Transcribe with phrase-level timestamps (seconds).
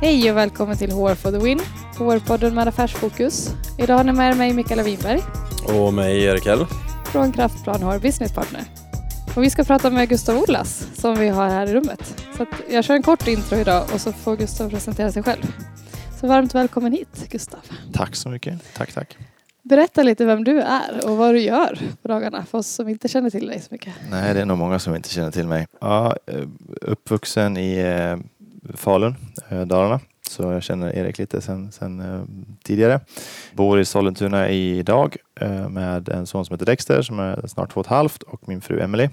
[0.00, 1.58] Hej och välkommen till HR for the Win,
[1.98, 3.50] HR-podden med affärsfokus.
[3.78, 5.20] Idag har ni med mig Mikaela Winberg
[5.68, 6.66] Och mig Erik Hell.
[7.12, 8.62] från Kraftplan HR Business Partner.
[9.36, 12.24] Och vi ska prata med Gustav Olas som vi har här i rummet.
[12.36, 15.52] Så att jag kör en kort intro idag och så får Gustav presentera sig själv.
[16.20, 17.60] Så varmt välkommen hit Gustav.
[17.92, 18.74] Tack så mycket.
[18.76, 19.16] Tack, tack.
[19.62, 23.08] Berätta lite vem du är och vad du gör på dagarna för oss som inte
[23.08, 23.94] känner till dig så mycket.
[24.10, 25.66] Nej, det är nog många som inte känner till mig.
[25.80, 26.42] Ja, eh,
[26.80, 28.16] uppvuxen i eh,
[28.74, 29.16] Falun,
[29.48, 30.00] eh, Dalarna.
[30.30, 32.22] Så jag känner Erik lite sen, sen eh,
[32.62, 33.00] tidigare.
[33.54, 37.80] Bor i Sollentuna idag eh, med en son som heter Dexter som är snart två
[37.80, 39.08] och ett halvt och min fru Emily.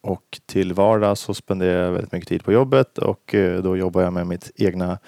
[0.00, 4.12] Och till vardags så spenderar jag väldigt mycket tid på jobbet och då jobbar jag
[4.12, 4.98] med mitt egna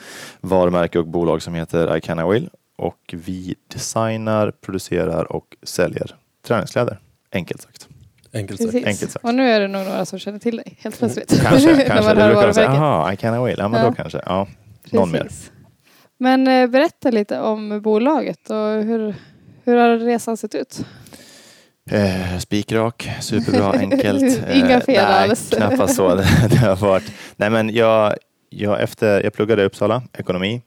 [0.40, 2.50] varumärke och bolag som heter I Can I Will.
[2.76, 6.98] Och vi designar, producerar och säljer träningskläder.
[7.32, 7.88] Enkelt sagt.
[8.34, 8.72] Enkelt sagt.
[8.72, 8.86] Precis.
[8.86, 9.24] Enkelt sagt.
[9.24, 11.40] Och nu är det nog några som känner till dig helt plötsligt.
[11.42, 12.14] Kanske, kanske.
[12.14, 12.82] Det hör brukar säga, varumärket.
[12.82, 13.56] aha, I can I will.
[13.58, 13.86] Ja, men Ja.
[13.88, 14.20] då kanske.
[14.26, 14.46] Ja,
[14.92, 15.20] någon mer.
[15.20, 15.50] Precis.
[16.18, 19.14] Men eh, berätta lite om bolaget och hur,
[19.64, 20.84] hur har resan sett ut?
[21.90, 24.22] Eh, spikrak, superbra, enkelt.
[24.48, 25.50] Eh, Inga fel nej, alls.
[25.56, 26.14] knappast så.
[26.14, 27.12] Det, det har varit.
[27.36, 28.14] Nej, men jag,
[28.50, 30.62] jag, efter, jag pluggade i Uppsala, ekonomi,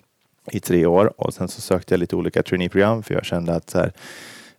[0.51, 3.69] i tre år och sen så sökte jag lite olika traineeprogram för jag kände att
[3.69, 3.91] så här,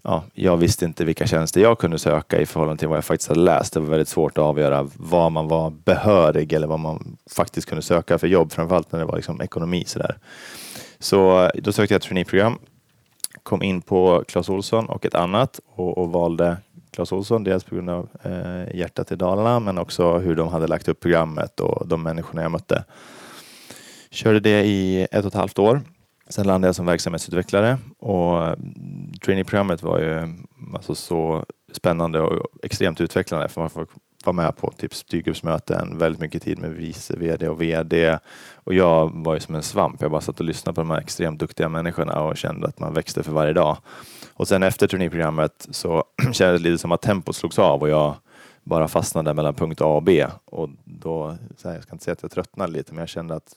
[0.02, 3.28] ja, jag visste inte vilka tjänster jag kunde söka i förhållande till vad jag faktiskt
[3.28, 3.72] hade läst.
[3.72, 7.82] Det var väldigt svårt att avgöra vad man var behörig eller vad man faktiskt kunde
[7.82, 9.84] söka för jobb, framförallt när det var liksom ekonomi.
[9.86, 10.18] Så, där.
[10.98, 12.58] så då sökte jag ett traineeprogram,
[13.42, 16.56] kom in på Clas Olsson och ett annat och, och valde
[16.90, 20.66] Clas Olsson, dels på grund av eh, hjärtat i Dalarna men också hur de hade
[20.66, 22.84] lagt upp programmet och de människorna jag mötte.
[24.10, 25.80] Körde det i ett och ett halvt år.
[26.32, 32.20] Sen landade jag som verksamhetsutvecklare och eh, mm, traineeprogrammet var ju mm, alltså så spännande
[32.20, 33.86] och extremt utvecklande för man får
[34.24, 38.18] vara med på typ styrgruppsmöten, väldigt mycket tid med vice VD och VD
[38.54, 40.02] och jag var ju som en svamp.
[40.02, 42.94] Jag bara satt och lyssnade på de här extremt duktiga människorna och kände att man
[42.94, 43.76] växte för varje dag.
[44.32, 48.14] Och sen efter traineeprogrammet så kändes det lite som att tempot slogs av och jag
[48.64, 52.12] bara fastnade mellan punkt A och B och då, så här, jag ska inte säga
[52.12, 53.56] att jag tröttnade lite men jag kände att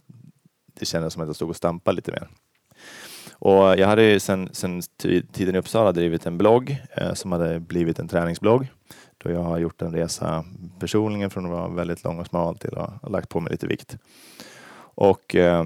[0.79, 2.27] det kändes som att jag stod och stampade lite mer.
[3.39, 4.81] Och jag hade ju sen, sen
[5.31, 8.71] tiden i Uppsala drivit en blogg eh, som hade blivit en träningsblogg.
[9.17, 10.45] Då jag har gjort en resa
[10.79, 13.67] personligen från att vara väldigt lång och smal till att ha lagt på mig lite
[13.67, 13.97] vikt.
[14.95, 15.65] Och eh,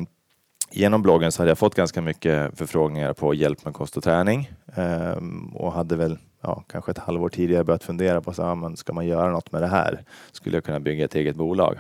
[0.72, 4.52] genom bloggen så hade jag fått ganska mycket förfrågningar på hjälp med kost och träning
[4.76, 5.18] eh,
[5.54, 8.94] och hade väl ja, kanske ett halvår tidigare börjat fundera på så, ah, men ska
[8.94, 10.04] man göra något med det här?
[10.32, 11.78] Skulle jag kunna bygga ett eget bolag?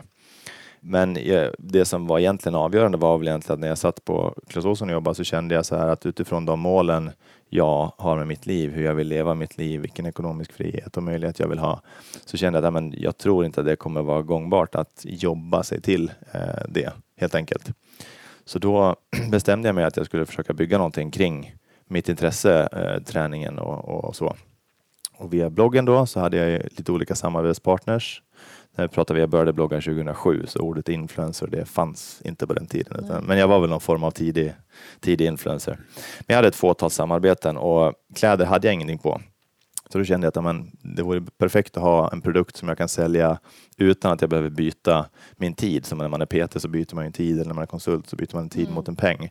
[0.79, 4.35] Men eh, det som var egentligen avgörande var väl egentligen att när jag satt på
[4.47, 7.11] Clas Ohlson och jobbade så kände jag så här att utifrån de målen
[7.49, 11.03] jag har med mitt liv, hur jag vill leva mitt liv, vilken ekonomisk frihet och
[11.03, 11.81] möjlighet jag vill ha,
[12.25, 15.63] så kände jag att men jag tror inte att det kommer vara gångbart att jobba
[15.63, 17.71] sig till eh, det, helt enkelt.
[18.45, 18.95] Så då
[19.31, 21.55] bestämde jag mig att jag skulle försöka bygga någonting kring
[21.87, 24.35] mitt intresse, eh, träningen och, och så.
[25.17, 28.21] Och via bloggen då så hade jag lite olika samarbetspartners.
[28.79, 32.65] När jag pratade, jag började blogga 2007 så ordet influencer det fanns inte på den
[32.67, 33.05] tiden.
[33.05, 34.53] Utan, men jag var väl någon form av tidig,
[34.99, 35.79] tidig influencer.
[36.19, 39.21] Men jag hade ett fåtal samarbeten och kläder hade jag ingenting på.
[39.89, 42.67] Så då kände jag att ja, men, det vore perfekt att ha en produkt som
[42.67, 43.39] jag kan sälja
[43.77, 45.05] utan att jag behöver byta
[45.37, 45.85] min tid.
[45.85, 47.67] Som när man är PT så byter man ju en tid eller när man är
[47.67, 48.75] konsult så byter man en tid Mm.
[48.75, 49.29] mot en peng.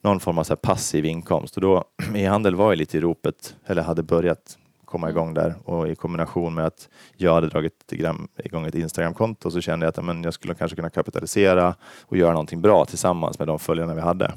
[0.00, 1.56] Någon form av så passiv inkomst.
[1.56, 1.84] Och då,
[2.14, 4.58] e-handel var ju lite i ropet, eller hade börjat
[4.90, 5.16] komma Mm.
[5.16, 7.92] igång där och i kombination med att jag hade dragit
[8.36, 12.32] igång ett Instagramkonto så kände jag att men jag skulle kanske kunna kapitalisera och göra
[12.32, 14.32] någonting bra tillsammans med de följarna vi hade.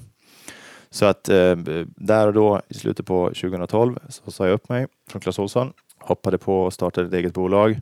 [0.89, 1.55] Så att eh,
[1.85, 5.73] där och då i slutet på 2012 så sa jag upp mig från Clas Ohlson,
[5.99, 7.81] hoppade på och startade ett eget bolag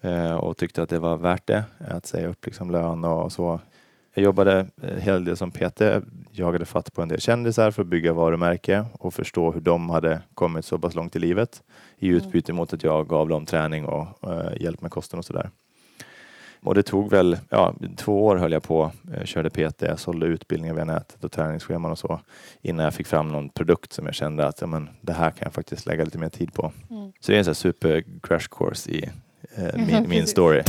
[0.00, 3.60] eh, och tyckte att det var värt det att säga upp liksom lön och så.
[4.14, 5.82] Jag jobbade en hel del som PT,
[6.30, 10.20] jagade fatt på en del kändisar för att bygga varumärke och förstå hur de hade
[10.34, 11.62] kommit så pass långt i livet
[12.02, 15.50] i utbyte mot att jag gav dem träning och eh, hjälp med kosten och sådär.
[16.64, 20.74] Och det tog väl, ja, två år höll jag på, eh, körde PT, sålde utbildningar
[20.74, 22.20] via nätet och träningsscheman och så
[22.62, 25.46] innan jag fick fram någon produkt som jag kände att ja, men, det här kan
[25.46, 26.72] jag faktiskt lägga lite mer tid på.
[26.90, 27.12] Mm.
[27.20, 29.10] Så det är en sån här super crash course i
[29.56, 30.62] eh, min, min story.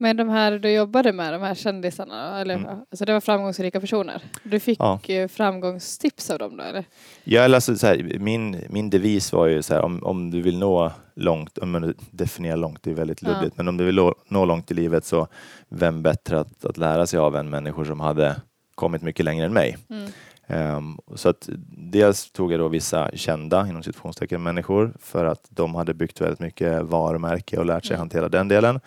[0.00, 2.70] Men de här du jobbade med, de här kändisarna, eller, Mm.
[2.90, 4.22] alltså det var framgångsrika personer.
[4.42, 5.00] Du fick Ja.
[5.28, 6.84] framgångstips av dem då eller?
[7.24, 10.40] Ja, eller alltså, så här, min, min devis var ju så här, om, om du
[10.42, 13.28] vill nå långt, om man definierar långt, det är väldigt Ja.
[13.28, 15.26] luddigt, men om du vill nå, nå långt i livet så
[15.68, 18.36] vem bättre att, att lära sig av än människor som hade
[18.74, 19.76] kommit mycket längre än mig.
[19.90, 20.10] Mm.
[20.48, 21.48] Ehm, så att
[21.92, 26.40] dels tog jag då vissa kända inom situationstecken människor för att de hade byggt väldigt
[26.40, 28.00] mycket varumärke och lärt sig Mm.
[28.00, 28.80] hantera den delen.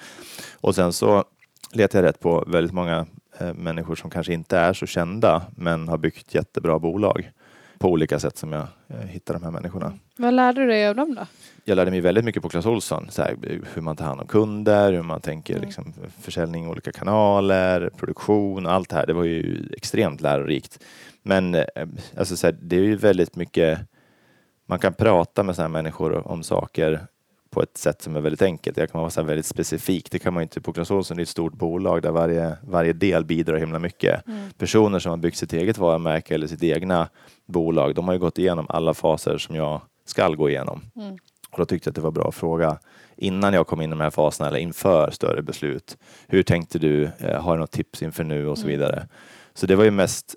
[0.61, 1.23] Och sen så
[1.73, 3.05] letade jag rätt på väldigt många
[3.39, 7.31] eh, människor som kanske inte är så kända men har byggt jättebra bolag
[7.81, 8.67] på olika sätt som jag
[9.05, 9.93] hittar de här människorna.
[10.17, 11.25] Vad lärde du dig av dem då?
[11.65, 13.07] Jag lärde mig väldigt mycket på Clas Ohlson.
[13.09, 13.35] Så här,
[13.73, 15.65] hur man tar hand om kunder, hur man tänker Mm.
[15.65, 19.05] liksom, försäljning olika kanaler, produktion, allt det här.
[19.07, 20.83] Det var ju extremt lärorikt.
[21.23, 21.63] Men eh,
[22.17, 23.79] alltså, så här, det är ju väldigt mycket,
[24.65, 27.07] man kan prata med sådana här människor om saker
[27.51, 28.75] på ett sätt som är väldigt enkelt.
[28.75, 30.11] Det kan vara så här väldigt specifikt.
[30.11, 32.93] Det kan man inte på Clas Ohlson, det är ett stort bolag där varje, varje
[32.93, 34.27] del bidrar himla mycket.
[34.27, 34.49] Mm.
[34.57, 37.09] Personer som har byggt sitt eget varumärke eller sitt egna
[37.45, 40.81] bolag, de har ju gått igenom alla faser som jag skall gå igenom.
[40.95, 41.17] Mm.
[41.51, 42.77] Och då tyckte jag att det var bra att fråga
[43.17, 45.97] innan jag kom in i de här faserna eller inför större beslut.
[46.27, 47.09] Hur tänkte du?
[47.19, 48.79] Eh, Har du något tips inför nu och så Mm.
[48.79, 49.07] vidare.
[49.53, 50.35] Så det var ju mest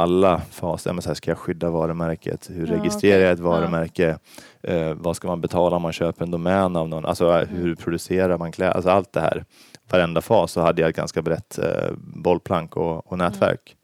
[0.00, 0.90] alla faser.
[0.90, 2.50] Ja, Men så här, ska jag skydda varumärket?
[2.52, 3.22] Hur Ja, registrerar okej.
[3.24, 3.44] jag ett Ja.
[3.44, 4.18] varumärke?
[4.62, 7.04] Eh, vad ska man betala om man köper en domän av någon?
[7.06, 7.76] Alltså eh, hur Mm.
[7.76, 8.72] producerar man kläder?
[8.72, 9.44] Alltså allt det här.
[9.90, 13.76] Varenda fas så hade jag ett ganska brett eh, bollplank och, och nätverk.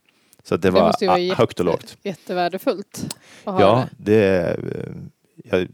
[0.45, 1.97] Så att det, Det var jätte- högt och lågt.
[2.03, 4.57] Jättevärdefullt att ha Ja, det.
[4.57, 4.57] eh,
[5.45, 5.69] jag,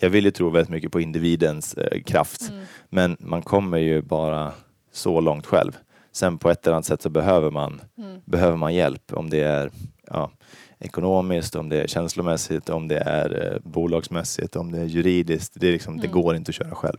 [0.00, 2.50] jag vill ju tro väldigt mycket på individens eh, kraft.
[2.50, 2.64] Mm.
[2.88, 4.52] Men man kommer ju bara
[4.92, 5.72] så långt själv.
[6.12, 8.20] Sen på ett eller annat sätt så behöver man, Mm.
[8.24, 9.12] behöver man hjälp.
[9.12, 9.70] Om det är
[10.06, 10.30] ja,
[10.78, 15.52] ekonomiskt, om det är känslomässigt, om det är eh, bolagsmässigt, om det är juridiskt.
[15.56, 16.20] Det, är liksom, det Mm.
[16.22, 16.98] går inte att köra själv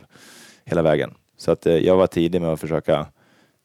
[0.65, 1.13] hela vägen.
[1.37, 3.05] Så att, eh, jag var tidig med att försöka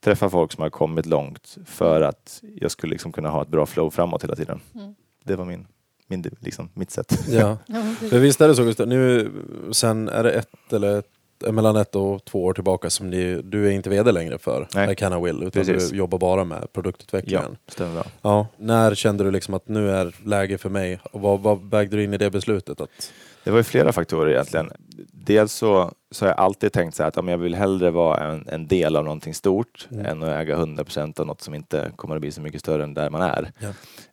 [0.05, 3.67] träffa folk som har kommit långt för att jag skulle liksom kunna ha ett bra
[3.67, 4.61] flow framåt hela tiden.
[4.75, 4.95] Mm.
[5.25, 5.67] Det var min,
[6.07, 7.25] min, liksom, mitt sätt.
[7.29, 7.59] Ja.
[8.11, 9.31] Men visst är det så Gustav, nu
[9.73, 13.67] sen är det ett eller ett, mellan ett och två år tillbaka som ni, du
[13.67, 14.97] är inte VD längre för Nej.
[14.97, 15.91] Can I Will utan Precis.
[15.91, 17.57] du jobbar bara med produktutvecklingen.
[17.69, 18.05] stämmer bra.
[18.23, 18.47] Ja.
[18.57, 21.01] När kände du liksom att nu är läge för mig?
[21.13, 22.81] Och vad, vad vägde du in i det beslutet?
[22.81, 23.13] Att,
[23.47, 24.71] Det var ju flera faktorer egentligen.
[25.13, 28.25] Dels så, så har jag alltid tänkt så här att om jag vill hellre vara
[28.33, 30.07] en, en del av någonting stort Mm.
[30.07, 32.95] än att äga 100% av något som inte kommer att bli så mycket större än
[32.95, 33.53] där man är.
[33.59, 33.69] Ja.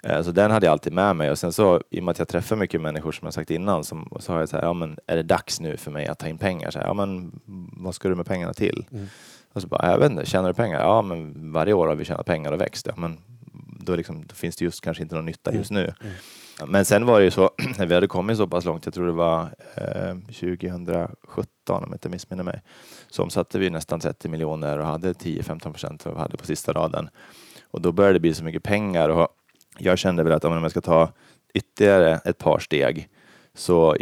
[0.09, 2.19] Eh, Så den hade jag alltid med mig och sen så i och med att
[2.19, 4.73] jag träffar mycket människor som jag sagt innan som, så har jag så här, ja
[4.73, 6.71] men är det dags nu för mig att ta in pengar?
[6.71, 7.39] Så här, ja men
[7.77, 8.85] vad ska du med pengarna till?
[8.91, 9.07] Mm.
[9.53, 10.79] Och så bara, jag vet inte, tjänar du pengar?
[10.81, 12.87] Ja men varje år har vi tjänat pengar och växt.
[12.87, 13.17] Ja, men
[13.79, 15.81] då, liksom, då finns det just kanske inte någon nytta just nu.
[16.01, 16.13] Mm.
[16.67, 19.05] Men sen var det ju så, när vi hade kommit så pass långt, jag tror
[19.05, 19.41] det var
[19.75, 21.07] eh, 2017
[21.67, 22.61] om jag inte missminner mig,
[23.09, 26.45] så omsatte vi nästan 30 miljoner och hade 10-15 procent av vad vi hade på
[26.45, 27.09] sista raden.
[27.71, 29.27] Och då började det bli så mycket pengar och
[29.77, 31.11] jag kände väl att om jag ska ta
[31.53, 33.09] ytterligare ett par steg
[33.55, 33.95] så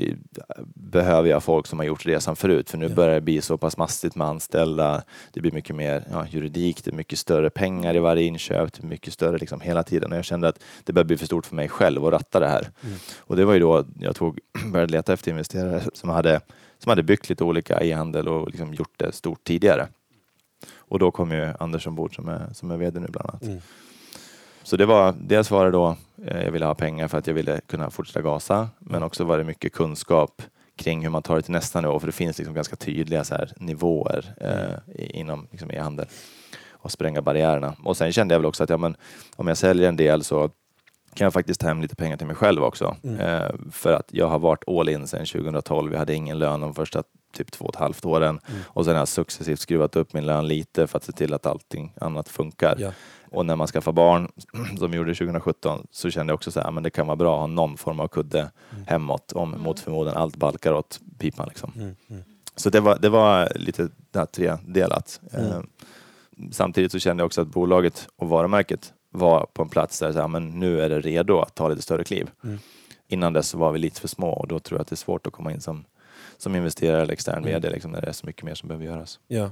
[0.76, 2.96] behöver jag folk som har gjort resan förut för nu Ja.
[2.96, 5.04] börjar det bli så pass mastigt med anställda.
[5.34, 8.84] Det blir mycket mer ja, juridik, det är mycket större pengar i varje inköp, det
[8.84, 11.46] är mycket större liksom hela tiden och jag kände att det började bli för stort
[11.46, 12.70] för mig själv att ratta det här.
[12.84, 12.98] Mm.
[13.20, 14.40] Och det var ju då jag tog,
[14.72, 16.42] började leta efter investerare som hade,
[16.80, 19.88] som hade byggt lite olika e-handel och liksom gjort det stort tidigare.
[20.78, 23.44] Och då kom ju Anders ombord som är, som är VD nu bland annat.
[23.44, 23.62] Mm.
[24.64, 27.34] Så det var, dels var det då, eh, jag ville ha pengar för att jag
[27.34, 30.42] ville kunna fortsätta gasa, men också var det mycket kunskap
[30.76, 33.36] kring hur man tar det till nästa nivå, för det finns liksom ganska tydliga så
[33.36, 36.06] här, nivåer eh, inom liksom, e-handel
[36.72, 37.76] och spränga barriärerna.
[37.84, 38.96] Och sen kände jag väl också att ja, men,
[39.36, 40.50] om jag säljer en del så
[41.14, 42.96] kan jag faktiskt ta hem lite pengar till mig själv också.
[43.04, 43.20] Mm.
[43.20, 45.92] Eh, för att jag har varit all in sedan 2012.
[45.92, 48.62] Jag hade ingen lön de första typ två och ett halvt åren Mm.
[48.68, 51.46] och sen har jag successivt skruvat upp min lön lite för att se till att
[51.46, 52.76] allting annat funkar.
[52.80, 52.92] Ja.
[53.32, 54.32] Och när man skaffar barn,
[54.80, 57.34] som vi gjorde 2017, så kände jag också så här, men det kan vara bra
[57.34, 58.40] att ha någon form av kudde
[58.72, 58.84] Mm.
[58.88, 59.62] hemåt om Mm.
[59.64, 61.48] mot förmodan allt balkar åt pipan.
[61.48, 61.72] Liksom.
[61.76, 61.96] Mm.
[62.10, 62.24] Mm.
[62.56, 65.20] Så det var, det var lite det här tredelat.
[65.34, 65.46] Mm.
[65.52, 65.60] Eh,
[66.52, 70.20] samtidigt så kände jag också att bolaget och varumärket var på en plats där så
[70.20, 72.30] här, men nu är det redo att ta lite större kliv.
[72.44, 72.60] Mm.
[73.08, 74.98] Innan dess så var vi lite för små och då tror jag att det är
[74.98, 75.86] svårt att komma in som,
[76.42, 77.50] som investerare eller extern Mm.
[77.50, 79.20] VD liksom, när det är så mycket mer som behöver göras.
[79.28, 79.52] Ja.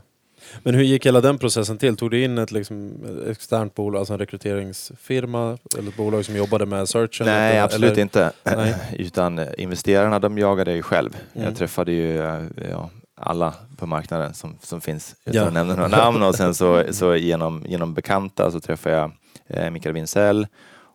[0.63, 1.96] Men hur gick hela den processen till?
[1.96, 2.93] Tog du in ett liksom,
[3.29, 7.25] externt bolag, alltså en rekryteringsfirma eller ett bolag som jobbade med searchen?
[7.27, 8.01] Nej, eller, absolut eller?
[8.01, 8.31] inte.
[8.43, 8.75] Nej.
[8.98, 11.17] Utan eh, investerarna de jagade jag ju själv.
[11.34, 11.46] Mm.
[11.48, 12.89] Jag träffade ju eh, ja,
[13.22, 15.48] alla på marknaden som, som finns utan Ja.
[15.48, 19.12] att nämna några namn och sen så, så genom, genom bekanta så träffade jag
[19.48, 20.48] eh, Mikael Winsell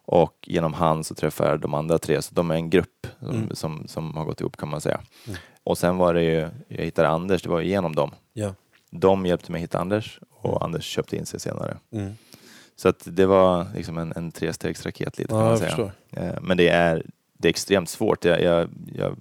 [0.07, 2.23] och genom han så träffade jag de andra tre.
[2.23, 3.49] Så de är en grupp som, Mm.
[3.55, 5.01] som, som har gått ihop kan man säga.
[5.27, 5.39] Mm.
[5.65, 8.11] Och sen var det ju, jag hittade Anders, det var ju genom dem.
[8.33, 8.55] Ja.
[8.91, 10.63] De hjälpte mig hitta Anders och Mm.
[10.63, 11.77] Anders köpte in sig senare.
[11.93, 12.13] Mm.
[12.77, 15.93] Så att det var liksom en, en trestegsraket lite kan Ja, man jag säga.
[16.11, 17.03] Eh, Men det är,
[17.39, 18.25] det är extremt svårt.
[18.25, 19.17] Jag, jag, jag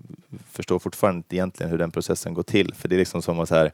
[0.51, 2.73] förstår fortfarande inte egentligen hur den processen går till.
[2.73, 3.71] För det är liksom som att så här,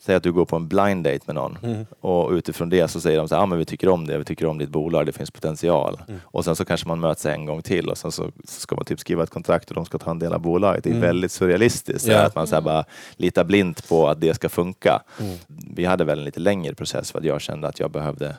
[0.00, 1.86] säg att du går på en blind date med någon Mm.
[2.00, 4.24] och utifrån det så säger de så här, ah, men vi tycker om det, vi
[4.24, 6.00] tycker om ditt bolag, det finns potential.
[6.08, 6.20] Mm.
[6.24, 9.00] Och sen så kanske man möts en gång till och sen så, ska man typ
[9.00, 10.84] skriva ett kontrakt och de ska ta en del av bolaget.
[10.84, 11.02] Det är Mm.
[11.02, 12.18] väldigt surrealistiskt, Ja.
[12.22, 12.84] att man så här bara
[13.16, 15.02] litar blint på att det ska funka.
[15.20, 15.36] Mm.
[15.74, 18.36] Vi hade väl en lite längre process för att jag kände att jag behövde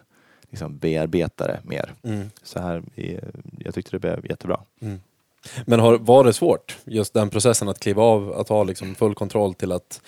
[0.49, 1.93] liksom bearbeta det mer.
[2.03, 2.29] Mm.
[2.43, 2.83] Så här,
[3.59, 4.59] jag tyckte det blev jättebra.
[4.81, 4.99] Mm.
[5.65, 9.15] Men har, var det svårt, just den processen att kliva av, att ha liksom full
[9.15, 10.01] kontroll till att,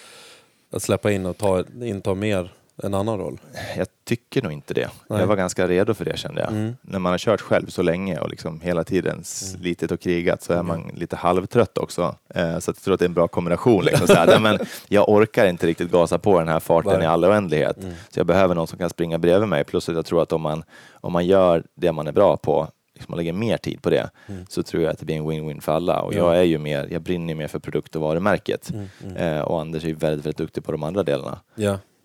[0.72, 2.51] att släppa in och ta, inta mer
[2.84, 3.40] en annan roll?
[3.78, 4.90] Jag tycker nog inte det.
[5.10, 5.20] Nej.
[5.20, 6.51] Jag var ganska redo för det kände jag.
[6.51, 6.75] Mm.
[6.82, 10.54] När man har kört själv så länge och liksom hela tiden slitit och krigat så
[10.54, 12.16] är man lite halvtrött också.
[12.36, 13.84] Eh, så jag tror att det är en bra kombination.
[13.86, 14.08] Liksom.
[14.08, 17.04] Så här, men jag orkar inte riktigt gasa på den här farten Nej.
[17.04, 17.78] i all oändlighet.
[17.78, 17.94] Mm.
[18.10, 19.63] Så jag behöver någon som kan springa bredvid mig.
[19.63, 20.63] Plus att jag tror att om man,
[20.94, 22.68] om man gör det man är bra på,
[23.01, 24.46] liksom man lägger mer tid på det, Mm.
[24.50, 26.01] så tror jag att det blir en win-win för alla.
[26.01, 26.17] Och Ja.
[26.17, 28.70] jag är ju mer, jag brinner mer för produkt och varumärket.
[28.70, 28.86] Mm.
[29.05, 29.17] Mm.
[29.17, 31.39] Eh, och Anders är ju väldigt, väldigt duktig på de andra delarna.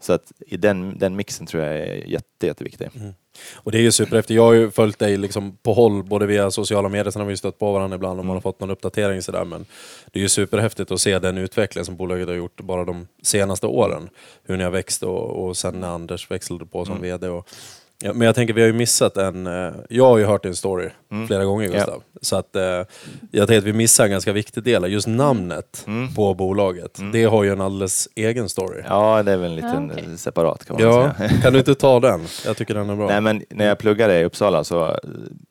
[0.00, 2.88] Så att i den, den mixen tror jag är jätte, jätteviktig.
[3.54, 4.36] Och det är ju superhäftigt.
[4.36, 7.36] Jag har ju följt dig liksom på håll, både via sociala medier, sen har vi
[7.36, 9.44] stött på varandra ibland om man har fått någon uppdatering sådär.
[9.44, 9.66] Men
[10.12, 13.66] det är ju superhäftigt att se den utveckling som bolaget har gjort bara de senaste
[13.66, 14.08] åren.
[14.44, 17.02] Hur ni har växt och, och sen när Anders växlade på som Mm.
[17.02, 17.28] VD.
[17.28, 17.48] Och,
[17.98, 19.46] ja, men jag tänker, vi har ju missat en...
[19.46, 21.26] eh, Jag har ju hört din story Mm.
[21.26, 21.72] flera gånger Ja.
[21.74, 22.02] Gustav.
[22.20, 22.62] Så att eh,
[23.30, 24.92] jag tänker att vi missar en ganska viktig del.
[24.92, 26.14] Just namnet Mm.
[26.14, 26.98] på bolaget.
[26.98, 27.12] Mm.
[27.12, 28.82] Det har ju en alldeles egen story.
[28.88, 30.18] Ja, det är väl en Ja, liten okej.
[30.18, 31.28] separat kan man Ja, säga.
[31.42, 32.20] kan du inte ta den?
[32.46, 33.06] Jag tycker den är bra.
[33.06, 34.96] Nej, men när jag pluggade i Uppsala så eh,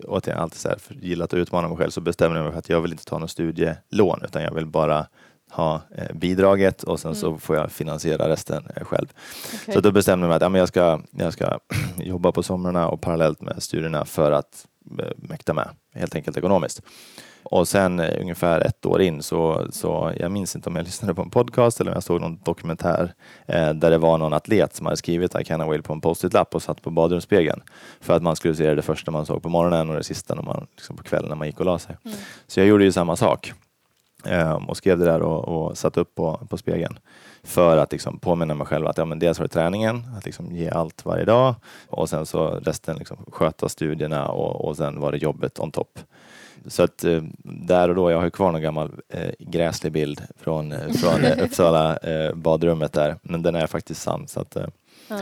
[0.07, 2.59] återigen alltid så här, för gillat att utmana mig själv så bestämde jag mig för
[2.59, 5.05] att jag vill inte ta något studielån utan jag vill bara
[5.55, 9.07] ha eh, bidraget och sen så får jag finansiera resten eh, själv.
[9.53, 9.73] Okej.
[9.73, 11.59] Så då bestämde jag mig att ja, men jag, ska, jag ska
[11.97, 14.67] jobba på somrarna och parallellt med studierna för att
[14.99, 16.81] eh, mäkta med, helt enkelt ekonomiskt.
[17.43, 21.21] Och sen ungefär ett år in så, så jag minns inte om jag lyssnade på
[21.21, 23.13] en podcast eller om jag såg någon dokumentär
[23.45, 26.55] eh, där det var någon atlet som hade skrivit I can't wait på en post-it-lapp
[26.55, 27.61] och satt på badrumsspegeln
[28.01, 30.43] för att man skulle se det, första man såg på morgonen och det sista när
[30.43, 31.97] man, liksom på kvällen när man gick och la sig.
[32.05, 32.17] Mm.
[32.47, 33.53] Så jag gjorde ju samma sak
[34.25, 36.99] Ehm, och skrev det där och, och satte upp på, på spegeln
[37.43, 40.55] för att liksom påminna mig själv att ja, men dels var det träningen, att liksom
[40.55, 41.55] ge allt varje dag
[41.87, 45.99] och sen så resten liksom sköta studierna och, och sen var det jobbet on top.
[46.67, 50.21] Så att eh, där och då, jag har ju kvar någon gammal eh, gräslig bild
[50.39, 54.27] från, eh, från eh, Uppsala eh, badrummet där, men den är faktiskt sann.
[54.27, 54.67] Så att, eh,
[55.07, 55.19] Ja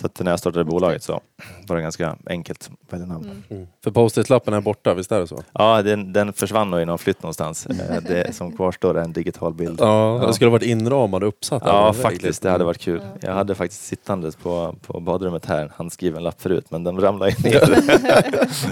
[0.00, 1.20] så att när jag startade bolaget så
[1.66, 3.24] var det ganska enkelt att välja namn.
[3.24, 3.42] Mm.
[3.50, 3.66] Mm.
[3.84, 5.42] För post-it-lappen är borta, visst är det så?
[5.52, 7.66] Ja, den, den försvann nog i någon flytt någonstans.
[7.66, 9.80] Eh, Det som kvarstår är en digital bild.
[9.80, 10.26] Ja, Ja.
[10.26, 11.62] det skulle ha varit inramad och uppsatt.
[11.66, 12.42] Ja, faktiskt.
[12.42, 13.00] Det hade varit kul.
[13.04, 13.28] Ja.
[13.28, 17.34] Jag hade faktiskt sittandes på, på badrummet här en handskriven lapp förut, men den ramlade
[17.44, 17.64] ner.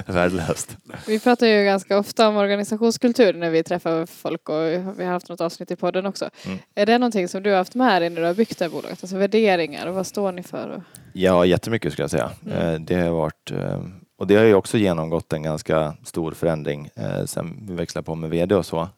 [0.13, 0.77] Värdelöst.
[1.07, 4.55] Vi pratar ju ganska ofta om organisationskultur när vi träffar folk och
[4.99, 6.31] vi har haft något avsnitt i podden också.
[6.47, 6.59] Mm.
[6.75, 8.71] Är det någonting som du har haft med dig när du har byggt det här
[8.73, 8.99] bolaget?
[9.03, 10.83] Alltså värderingar och vad står ni för?
[11.17, 12.31] Ja, jättemycket skulle jag säga.
[12.47, 12.59] Mm.
[12.75, 13.81] Eh, Det har varit, eh,
[14.17, 18.15] och det har ju också genomgått en ganska stor förändring eh, sen vi växlade på
[18.15, 18.89] med VD och så.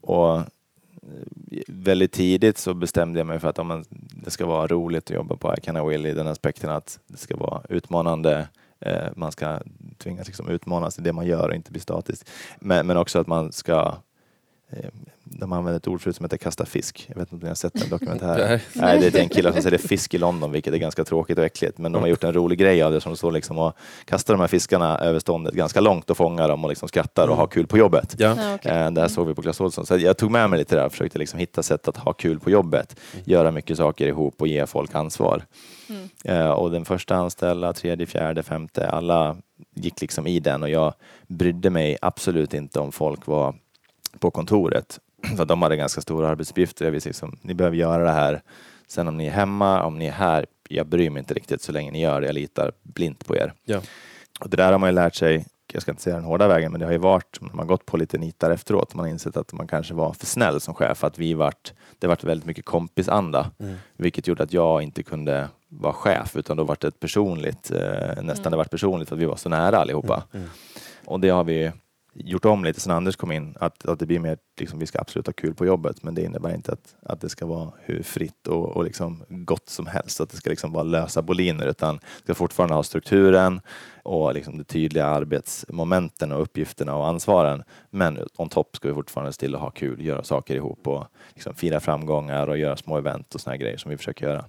[0.00, 0.40] Och
[1.68, 3.84] väldigt tidigt så bestämde jag mig för att ja, men
[4.24, 6.98] det ska vara roligt att jobba på I Can I Will i den aspekten att
[7.06, 8.48] det ska vara utmanande.
[9.16, 9.60] Man ska
[9.98, 12.26] tvingas liksom utmanas i det man gör och inte bli statisk.
[12.60, 13.94] Men, men också att man ska
[15.24, 17.04] de använder ett ord förut som heter kasta fisk.
[17.08, 18.48] Jag vet inte om ni har sett den dokumentären?
[18.48, 18.60] Nej.
[18.74, 21.44] Nej, det är en kille som säljer fisk i London, vilket är ganska tråkigt och
[21.44, 21.78] äckligt.
[21.78, 23.72] Men de har gjort en rolig grej av det som står liksom och
[24.04, 27.36] kastar de här fiskarna över ståndet ganska långt och fångar dem och liksom skrattar och
[27.36, 28.14] har kul på jobbet.
[28.18, 28.34] Ja.
[28.38, 28.72] Ja, okej.
[28.72, 29.86] Eh, Det här såg vi på Clas Ohlson.
[29.86, 32.40] Så jag tog med mig lite där och försökte liksom hitta sätt att ha kul
[32.40, 32.96] på jobbet.
[33.24, 35.44] Göra mycket saker ihop och ge folk ansvar.
[35.88, 36.08] Mm.
[36.24, 39.36] Eh, Och den första anställda, tredje, fjärde, femte, alla
[39.74, 40.94] gick liksom i den och jag
[41.26, 43.54] brydde mig absolut inte om folk var
[44.22, 44.98] på kontoret.
[45.36, 46.84] För de hade ganska stora arbetsuppgifter.
[46.84, 48.42] Jag visste liksom, ni behöver göra det här.
[48.88, 51.72] Sen om ni är hemma, om ni är här, jag bryr mig inte riktigt så
[51.72, 52.26] länge ni gör det.
[52.26, 53.52] Jag litar blint på er.
[53.64, 53.80] Ja.
[54.40, 56.72] Och det där har man ju lärt sig, jag ska inte säga den hårda vägen,
[56.72, 59.36] men det har ju varit, när man gått på lite nitar efteråt, man har insett
[59.36, 61.04] att man kanske var för snäll som chef.
[61.04, 63.50] Att vi vart, det vart väldigt mycket kompisanda.
[63.60, 63.74] Mm.
[63.96, 68.22] Vilket gjorde att jag inte kunde vara chef utan då var det ett personligt, eh,
[68.22, 68.50] nästan Mm.
[68.50, 70.22] det var personligt för att vi var så nära allihopa.
[70.32, 70.48] Mm.
[71.04, 71.72] Och det har vi
[72.14, 73.54] gjort om lite sen Anders kom in.
[73.60, 76.22] Att, att det blir mer, liksom, vi ska absolut ha kul på jobbet men det
[76.22, 80.20] innebär inte att, att det ska vara hur fritt och, och liksom gott som helst.
[80.20, 83.60] Att det ska liksom vara lösa boliner utan vi ska fortfarande ha strukturen
[84.02, 87.62] och liksom de tydliga arbetsmomenten och uppgifterna och ansvaren.
[87.90, 91.80] Men on top ska vi fortfarande stilla ha kul, göra saker ihop och liksom fira
[91.80, 94.44] framgångar och göra små event och såna grejer som vi försöker göra.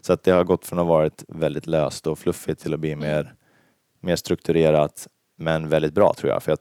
[0.00, 2.80] Så att det har gått från att ha varit väldigt löst och fluffigt till att
[2.80, 3.34] bli mer,
[4.00, 5.08] mer strukturerat
[5.38, 6.42] men väldigt bra tror jag.
[6.42, 6.60] För att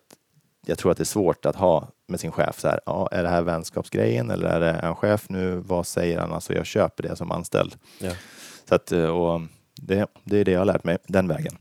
[0.66, 2.60] jag tror att det är svårt att ha med sin chef.
[2.60, 5.56] Så här, ja, är det här vänskapsgrejen eller är det en chef nu?
[5.56, 6.34] Vad säger han?
[6.34, 7.76] Alltså jag köper det som anställd.
[8.02, 8.12] Ja.
[8.70, 9.42] Så att, eh, och
[9.82, 11.58] det, det är det jag har lärt mig den vägen.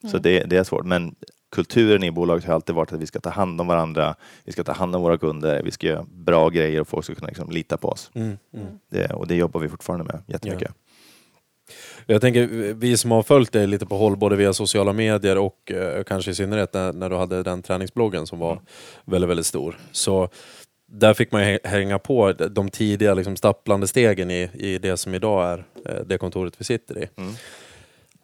[0.00, 0.22] Så Mm.
[0.22, 0.84] det, det är svårt.
[0.86, 1.14] Men
[1.52, 4.14] kulturen i bolaget har alltid varit att vi ska ta hand om varandra.
[4.44, 5.62] Vi ska ta hand om våra kunder.
[5.62, 8.10] Vi ska göra bra grejer och folk ska kunna liksom lita på oss.
[8.14, 8.66] Mm, mm.
[8.90, 10.72] Det, och det jobbar vi fortfarande med jättemycket.
[12.12, 15.72] Jag tänker, vi som har följt dig lite på håll, både via sociala medier och
[15.72, 18.60] eh, kanske i synnerhet när, när du hade den träningsbloggen som var
[19.04, 19.78] väldigt, väldigt stor.
[19.92, 20.28] Så
[20.86, 25.52] där fick man hänga på de tidiga liksom, stapplande stegen i, i det som idag
[25.52, 27.08] är eh, det kontoret vi sitter i.
[27.16, 27.32] Mm.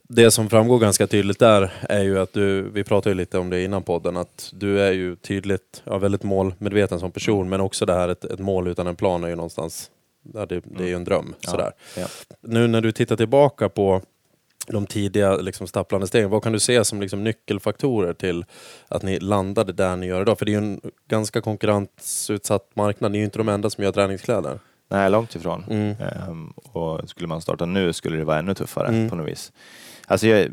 [0.09, 3.65] Det som framgår ganska tydligt där är ju att du, vi pratade lite om det
[3.65, 7.95] innan podden, att du är ju tydligt, ja, väldigt målmedveten som person, men också det
[7.95, 9.91] här ett, ett mål utan en plan är ju någonstans,
[10.35, 11.35] ja, det, det är ju en dröm.
[11.41, 11.73] Ja, Sådär.
[11.97, 12.07] ja.
[12.41, 14.03] Nu när du tittar tillbaka på
[14.69, 18.45] de tidiga liksom, stapplande stegen, vad kan du se som liksom, nyckelfaktorer till
[18.89, 20.39] att ni landade där ni gör idag?
[20.39, 23.85] För det är ju en ganska konkurrensutsatt marknad, ni är ju inte de enda som
[23.85, 24.59] gör träningskläder.
[24.89, 25.65] Nej, långt ifrån.
[25.71, 25.95] Mm.
[26.01, 29.11] Ehm, och skulle man starta nu skulle det vara ännu tuffare Mm.
[29.11, 29.53] på något vis.
[30.09, 30.51] Alltså jag,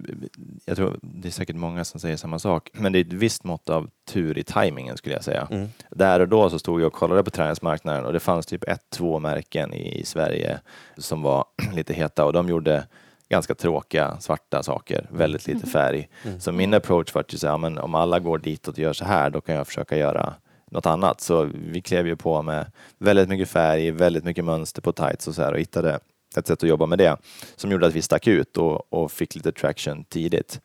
[0.66, 3.44] jag tror det är säkert många som säger samma sak, men det är ett visst
[3.44, 5.48] mått av tur i tajmingen skulle jag säga.
[5.52, 5.68] Mm.
[5.90, 8.90] Där och då så stod jag och kollade på träningsmarknaden och det fanns typ ett,
[8.90, 10.60] två märken i, i Sverige
[10.98, 12.88] som var lite heta och de gjorde
[13.30, 16.10] ganska tråkiga svarta saker, väldigt lite färg.
[16.24, 16.40] Mm.
[16.40, 19.30] Så min approach var att säga, men om alla går dit och gör så här,
[19.30, 20.34] då kan jag försöka göra
[20.74, 21.22] något annat.
[21.22, 25.36] Så vi klev ju på med väldigt mycket färg, väldigt mycket mönster på tights och
[25.36, 26.00] så här och hittade
[26.38, 27.18] ett sätt att jobba med det
[27.56, 30.62] som gjorde att vi stack ut och, och fick lite traction tidigt.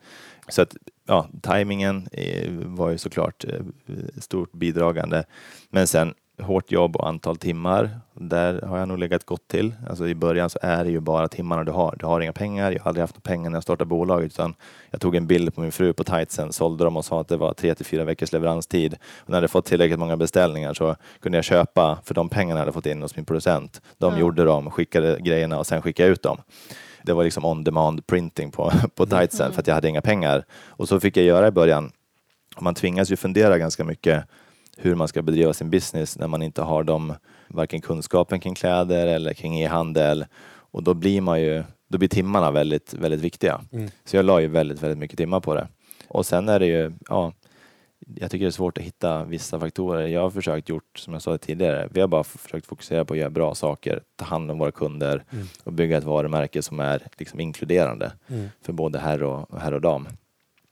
[0.48, 3.60] Så att ja, tajmingen eh, var ju såklart eh,
[4.20, 5.24] stort bidragande.
[5.70, 9.74] Men sen hårt jobb och antal timmar, där har jag nog legat gott till.
[9.88, 11.96] Alltså i början så är det ju bara timmarna du har.
[11.98, 12.72] Du har inga pengar.
[12.72, 14.54] Jag har aldrig haft några pengar när jag startade bolaget utan
[14.90, 17.36] jag tog en bild på min fru på tightsen, sålde dem och sa att det
[17.36, 18.92] var tre till fyra veckors leveranstid.
[18.94, 22.60] Och när jag hade fått tillräckligt många beställningar så kunde jag köpa för de pengarna
[22.60, 23.82] jag hade fått in hos min producent.
[23.98, 24.20] De Ja.
[24.20, 26.38] gjorde dem, skickade grejerna och sen skickade jag ut dem.
[27.02, 30.44] Det var liksom on demand printing på, på tightsen för att jag hade inga pengar.
[30.66, 31.92] Och så fick jag göra i början.
[32.60, 34.24] Man tvingas ju fundera ganska mycket
[34.80, 37.14] hur man ska bedriva sin business när man inte har de,
[37.48, 40.24] varken kunskapen kring kläder eller kring e-handel.
[40.70, 43.60] Och då blir man ju, då blir timmarna väldigt, väldigt viktiga.
[43.72, 43.90] Mm.
[44.04, 45.68] Så jag la ju väldigt, väldigt mycket timmar på det.
[46.08, 47.32] Och sen är det ju, ja,
[48.14, 50.06] jag tycker det är svårt att hitta vissa faktorer.
[50.06, 53.20] Jag har försökt gjort, som jag sa tidigare, vi har bara försökt fokusera på att
[53.20, 55.46] göra bra saker, ta hand om våra kunder Mm.
[55.64, 58.48] och bygga ett varumärke som är liksom inkluderande Mm.
[58.62, 60.08] för både herr och, herr och dam.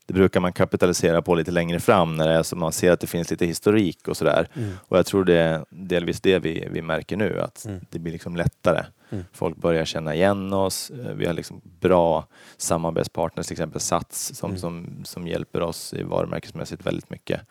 [0.07, 2.99] Det brukar man kapitalisera på lite längre fram när det är som man ser att
[2.99, 4.47] det finns lite historik och sådär.
[4.53, 4.73] Mm.
[4.87, 7.79] Och jag tror det är delvis det vi, vi märker nu, att Mm.
[7.89, 8.85] det blir liksom lättare.
[9.09, 9.23] Mm.
[9.33, 10.89] Folk börjar känna igen oss.
[10.89, 12.25] Eh, Vi har liksom bra
[12.57, 14.59] samarbetspartners, till exempel Sats, som, Mm.
[14.59, 17.41] som, som hjälper oss i varumärkesmässigt väldigt mycket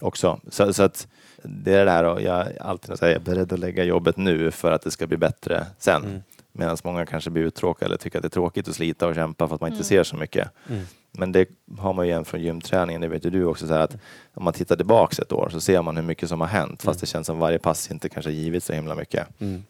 [0.00, 0.40] också.
[0.50, 1.08] Så, så att
[1.42, 4.50] det är det där och jag alltid säger, jag är beredd att lägga jobbet nu
[4.50, 6.22] för att det ska bli bättre sen.
[6.56, 6.66] Mm.
[6.66, 9.48] Medan många kanske blir uttråkade eller tycker att det är tråkigt att slita och kämpa
[9.48, 9.84] för att man inte Mm.
[9.84, 10.48] ser så mycket.
[10.68, 10.82] Mm.
[11.12, 13.96] Men det har man ju igen från gymträningen, det vet ju du också, så att
[14.34, 16.86] om man tittar tillbaks ett år så ser man hur mycket som har hänt fast
[16.96, 17.00] Mm.
[17.00, 19.26] det känns som varje pass inte kanske givit så himla mycket.
[19.40, 19.64] Mm.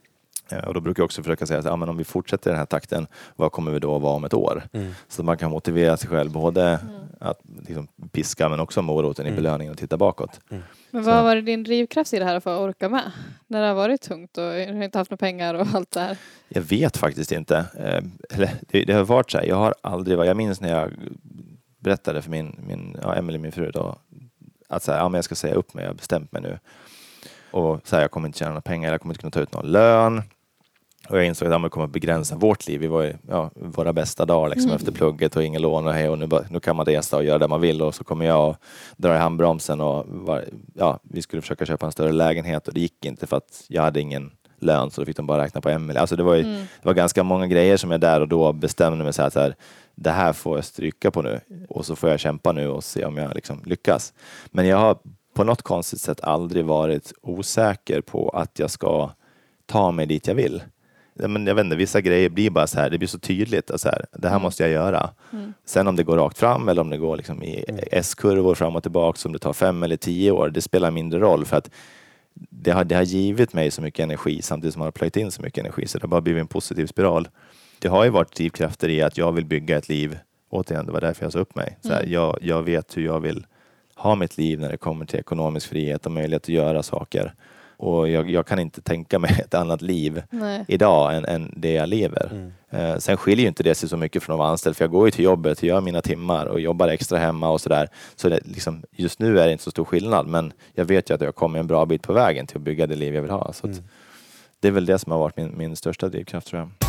[0.50, 2.52] Eh, Och då brukar jag också försöka säga att ja, men om vi fortsätter i
[2.52, 4.62] den här takten, vad kommer vi då att vara om ett år?
[4.72, 4.92] Mm.
[5.08, 6.78] Så man kan motivera sig själv både
[7.20, 9.42] att liksom piska men också moroten i Mm.
[9.42, 10.40] belöningen och titta bakåt.
[10.48, 10.62] Men
[11.04, 13.12] Så- vad har varit din drivkraft i det här för att orka med?
[13.46, 16.16] När det har varit tungt och du inte haft några pengar och allt det här.
[16.48, 17.56] Jag vet faktiskt inte.
[17.78, 20.68] Eh, Eller, det, det har varit så här, jag har aldrig varit, jag minns när
[20.80, 20.90] jag
[21.78, 23.96] berättade för min, min ja, Emily, min fru då,
[24.68, 26.58] att så här, ja, men jag ska säga upp mig, jag har bestämt mig nu.
[27.50, 29.52] Och så här, jag kommer inte tjäna några pengar, jag kommer inte kunna ta ut
[29.54, 30.22] någon lön.
[31.10, 32.80] Och jag insåg att det kommer att begränsa vårt liv.
[32.80, 34.76] Vi var ju ja, våra bästa dagar liksom, Mm.
[34.76, 37.38] efter plugget och inga lån och hej och nu, nu kan man resa och göra
[37.38, 38.56] det man vill och så kommer jag och
[38.96, 42.80] drar i handbromsen och var, ja, vi skulle försöka köpa en större lägenhet och det
[42.80, 45.68] gick inte för att jag hade ingen lön så då fick de bara räkna på
[45.68, 45.98] Emily.
[45.98, 46.54] Alltså det var ju Mm.
[46.82, 49.40] det var ganska många grejer som jag där och då bestämde mig så här, så
[49.40, 49.54] här
[49.94, 53.04] det här får jag stryka på nu och så får jag kämpa nu och se
[53.04, 54.12] om jag liksom lyckas.
[54.46, 54.96] Men jag har
[55.34, 59.10] på något konstigt sätt aldrig varit osäker på att jag ska
[59.66, 60.62] ta mig dit jag vill.
[61.18, 63.70] Ja, Men jag vet inte, vissa grejer blir bara så här, det blir så tydligt.
[63.70, 64.42] att Så här, det här Mm.
[64.42, 65.10] måste jag göra.
[65.32, 65.52] Mm.
[65.64, 67.80] Sen om det går rakt fram eller om det går liksom i Mm.
[67.92, 71.44] S-kurvor fram och tillbaka, om det tar fem eller tio år, det spelar mindre roll.
[71.44, 71.70] för att
[72.50, 75.30] det har, det har givit mig så mycket energi samtidigt som man har plöjt in
[75.30, 77.28] så mycket energi så det har bara blivit en positiv spiral.
[77.78, 80.18] Det har ju varit drivkrafter i att jag vill bygga ett liv.
[80.50, 81.78] Återigen, det var därför jag sa upp mig.
[81.82, 82.12] Så här, Mm.
[82.12, 83.46] jag, jag vet hur jag vill
[83.94, 87.34] ha mitt liv när det kommer till ekonomisk frihet och möjlighet att göra saker.
[87.76, 90.64] Och jag, jag kan inte tänka mig ett annat liv Nej.
[90.68, 92.28] idag än, än det jag lever.
[92.32, 92.52] Mm.
[92.70, 94.90] Eh, sen skiljer ju inte det sig så mycket från att vara anställd för jag
[94.90, 97.88] går ju till jobbet, gör mina timmar och jobbar extra hemma och sådär.
[98.16, 101.14] Så det, liksom, just nu är det inte så stor skillnad men jag vet ju
[101.14, 103.30] att jag kommer en bra bit på vägen till att bygga det liv jag vill
[103.30, 103.52] ha.
[103.52, 103.88] Så att, Mm.
[104.60, 106.85] Det är väl det som har varit min, min största drivkraft tror jag.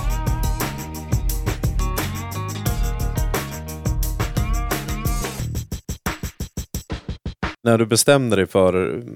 [7.68, 8.74] När du bestämde dig för,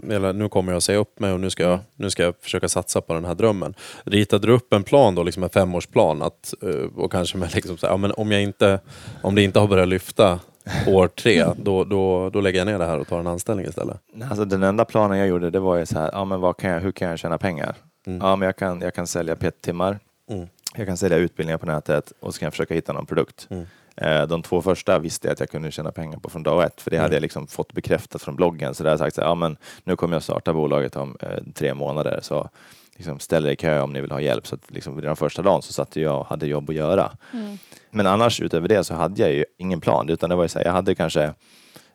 [0.10, 2.34] eller nu kommer jag att säga upp mig och nu ska jag, nu ska jag
[2.42, 3.74] försöka satsa på den här drömmen.
[4.04, 6.22] Ritade du upp en plan då, liksom en femårsplan?
[6.22, 8.80] Att, eh, och kanske med liksom så här, ja, men om, jag inte,
[9.22, 10.40] om det inte har börjat lyfta
[10.88, 13.98] år tre, då, då, då lägger jag ner det här och tar en anställning istället?
[14.30, 16.72] Alltså, den enda planen jag gjorde det var ju så här, ja, men vad kan
[16.72, 17.76] jag, hur kan jag tjäna pengar?
[18.08, 18.20] Mm.
[18.22, 20.00] Ja, men jag, kan, jag kan sälja PT-timmar,
[20.32, 20.48] Mm.
[20.76, 23.48] jag kan sälja utbildningar på nätet och så kan jag försöka hitta någon produkt.
[23.50, 23.66] Mm.
[24.02, 26.82] Eh, De två första visste jag att jag kunde tjäna pengar på från dag ett,
[26.82, 27.16] för det hade Mm.
[27.16, 28.76] jag liksom fått bekräftat från bloggen.
[28.76, 31.18] Så där har jag sagt så här, ja, men nu kommer jag starta bolaget om
[31.20, 32.50] eh, tre månader, så
[32.96, 34.48] liksom ställ er i kö om ni vill ha hjälp.
[34.48, 37.12] Så att liksom redan första dagen så satt jag och hade jobb att göra.
[37.34, 37.58] Mm.
[37.92, 40.60] Men annars utöver det så hade jag ju ingen plan, utan det var ju så
[40.60, 41.34] här, jag hade kanske,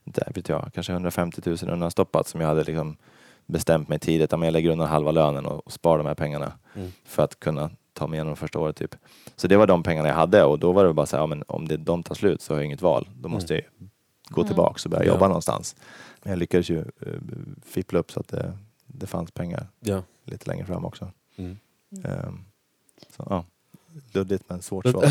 [0.05, 2.97] inte vet jag, kanske 150 000 undanstoppat som jag hade liksom
[3.47, 6.53] bestämt mig tidigt, att jag lägger undan halva lönen och, och sparar de här pengarna
[6.77, 6.93] Mm.
[7.07, 8.77] för att kunna ta mig igenom första året.
[8.77, 8.95] Typ.
[9.37, 11.27] Så det var de pengarna jag hade och då var det bara så här, ja,
[11.27, 13.09] men om det, de tar slut så har jag inget val.
[13.21, 13.69] Då måste jag ju
[14.29, 14.47] gå Mm.
[14.49, 15.13] tillbaka och börja Ja.
[15.13, 15.77] jobba någonstans.
[16.23, 16.85] Men jag lyckades ju uh,
[17.67, 20.03] fippla upp så att det, det fanns pengar Ja.
[20.25, 21.11] lite längre fram också.
[21.37, 21.57] Mm.
[22.05, 22.45] Ehm,
[23.17, 23.45] så, ja.
[24.13, 25.05] Luddigt men svårt svar.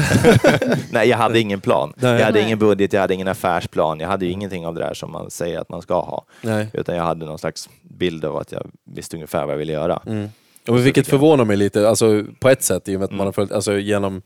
[0.91, 1.93] Nej, jag hade ingen plan.
[1.97, 2.11] Nej.
[2.19, 3.99] Jag hade ingen budget, jag hade ingen affärsplan.
[3.99, 6.25] Jag hade ju ingenting av det där som man säger att man ska ha.
[6.41, 6.69] Nej.
[6.73, 10.01] Utan jag hade någon slags bild av att jag visste ungefär vad jag ville göra.
[10.05, 10.29] Mm.
[10.67, 13.25] Och vilket förvånar mig lite, alltså, på ett sätt i och med att man Mm.
[13.27, 14.21] har följt, alltså, genom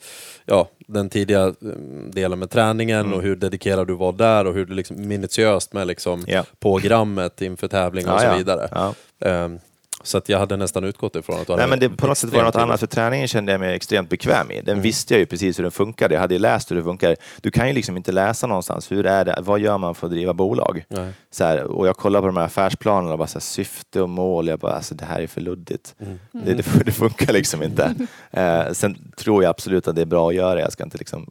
[0.46, 3.14] ja, den tidiga mm, delen med träningen Mm.
[3.14, 6.44] och hur dedikerad du var där och hur du liksom minutiöst med liksom, Ja.
[6.60, 8.38] programmet inför tävling och Ja, så ja.
[8.38, 8.68] vidare.
[8.72, 8.94] Ja.
[9.30, 9.60] Ehm,
[10.04, 12.18] så att jag hade nästan utgått ifrån att du Nej, hade men det, på något
[12.18, 14.56] sätt var det något annat, för träningen kände jag mig extremt bekväm i.
[14.62, 14.82] Den Mm.
[14.82, 16.14] visste jag ju precis hur den funkade.
[16.14, 17.16] Jag hade ju läst hur det funkar.
[17.42, 20.12] Du kan ju liksom inte läsa någonstans, hur är det, vad gör man för att
[20.12, 20.86] driva bolag?
[20.88, 21.12] Nej.
[21.32, 24.10] Så här, och jag kollade på de här affärsplanerna och bara så här, syfte och
[24.10, 24.48] mål.
[24.48, 25.96] Jag bara, alltså, det här är för luddigt.
[26.00, 26.20] Mm.
[26.32, 27.96] Det, det, det funkar liksom inte.
[28.32, 30.60] Eh, sen tror jag absolut att det är bra att göra.
[30.60, 31.28] Jag ska inte liksom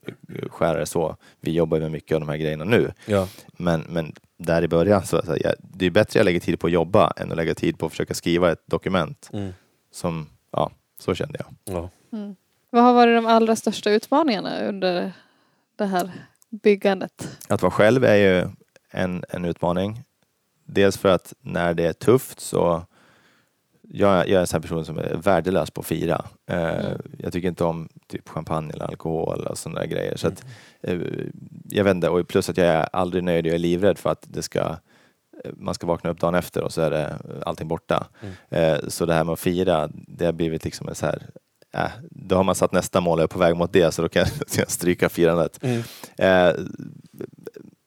[0.50, 1.16] skära det så.
[1.40, 2.92] Vi jobbar med mycket av de här grejerna nu.
[3.06, 3.28] Ja.
[3.56, 6.60] Men, men där i början, så, så jag, det är bättre att jag lägger tid
[6.60, 9.30] på att jobba än att lägga tid på att försöka skriva ett dokument.
[9.32, 9.52] Mm.
[9.92, 11.74] Som, ja, så kände jag.
[11.74, 11.90] Ja.
[12.12, 12.36] Mm.
[12.70, 15.12] Vad har varit de allra största utmaningarna under
[15.76, 16.10] det här
[16.50, 17.38] byggandet?
[17.48, 18.48] Att vara själv är ju
[18.90, 20.02] en, en utmaning.
[20.64, 22.86] Dels för att när det är tufft så
[23.90, 26.24] jag, jag är en sån person som är värdelös på att fira.
[26.50, 27.02] Eh, Mm.
[27.18, 30.16] Jag tycker inte om typ champagne eller alkohol och sådana där grejer.
[30.16, 30.44] Så att,
[30.82, 31.00] Mm.
[31.02, 31.24] eh,
[31.68, 33.46] jag vet inte, och plus att jag är aldrig nöjd.
[33.46, 36.72] Jag är livrädd för att det ska, eh, man ska vakna upp dagen efter och
[36.72, 38.06] så är det allting borta.
[38.20, 38.74] Mm.
[38.74, 41.22] Eh, så det här med att fira, det har blivit liksom en så här
[41.74, 44.08] Äh, då har man satt nästa mål och är på väg mot det så då
[44.08, 45.58] kan jag stryka firandet.
[45.62, 45.82] Mm.
[46.16, 46.54] Eh,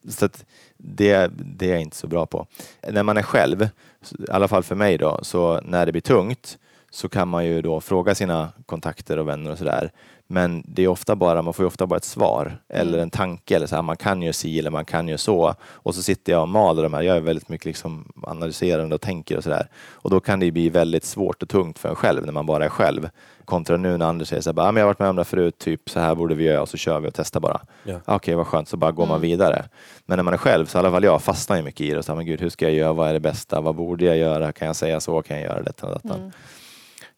[0.10, 0.46] så att
[0.78, 2.48] det, det är jag inte så bra på.
[2.92, 3.70] När man är själv,
[4.02, 6.58] i alla fall för mig då, så när det blir tungt
[6.92, 9.92] så kan man ju då fråga sina kontakter och vänner och sådär.
[10.32, 13.68] Men det är ofta bara, man får ofta bara ett svar eller en tanke eller
[13.68, 15.56] så här, man kan ju si eller man kan ju så.
[15.64, 19.02] Och så sitter jag och maler de här, jag är väldigt mycket liksom analyserande och
[19.02, 19.68] tänker och sådär.
[19.92, 22.66] Och då kan det bli väldigt svårt och tungt för en själv när man bara
[22.66, 23.10] är själv.
[23.46, 25.16] Kontra nu när Anders säger så här, bara, "Ah, men jag har varit med om
[25.16, 27.62] det förut, typ så här borde vi göra och så kör vi och testar bara.
[27.84, 28.00] Ja.
[28.06, 29.22] Ah, Okej, vad skönt, så bara går man Mm.
[29.22, 29.66] vidare.
[30.06, 31.98] Men när man är själv, så i alla fall jag, fastnar ju mycket i det.
[31.98, 32.94] Och så, här, men gud, hur ska jag göra?
[32.94, 33.62] Vad är det bästa?
[33.62, 34.52] Vad borde jag göra?
[34.52, 35.22] Kan jag säga så?
[35.22, 36.16] Kan jag göra detta och detta?
[36.16, 36.32] Mm.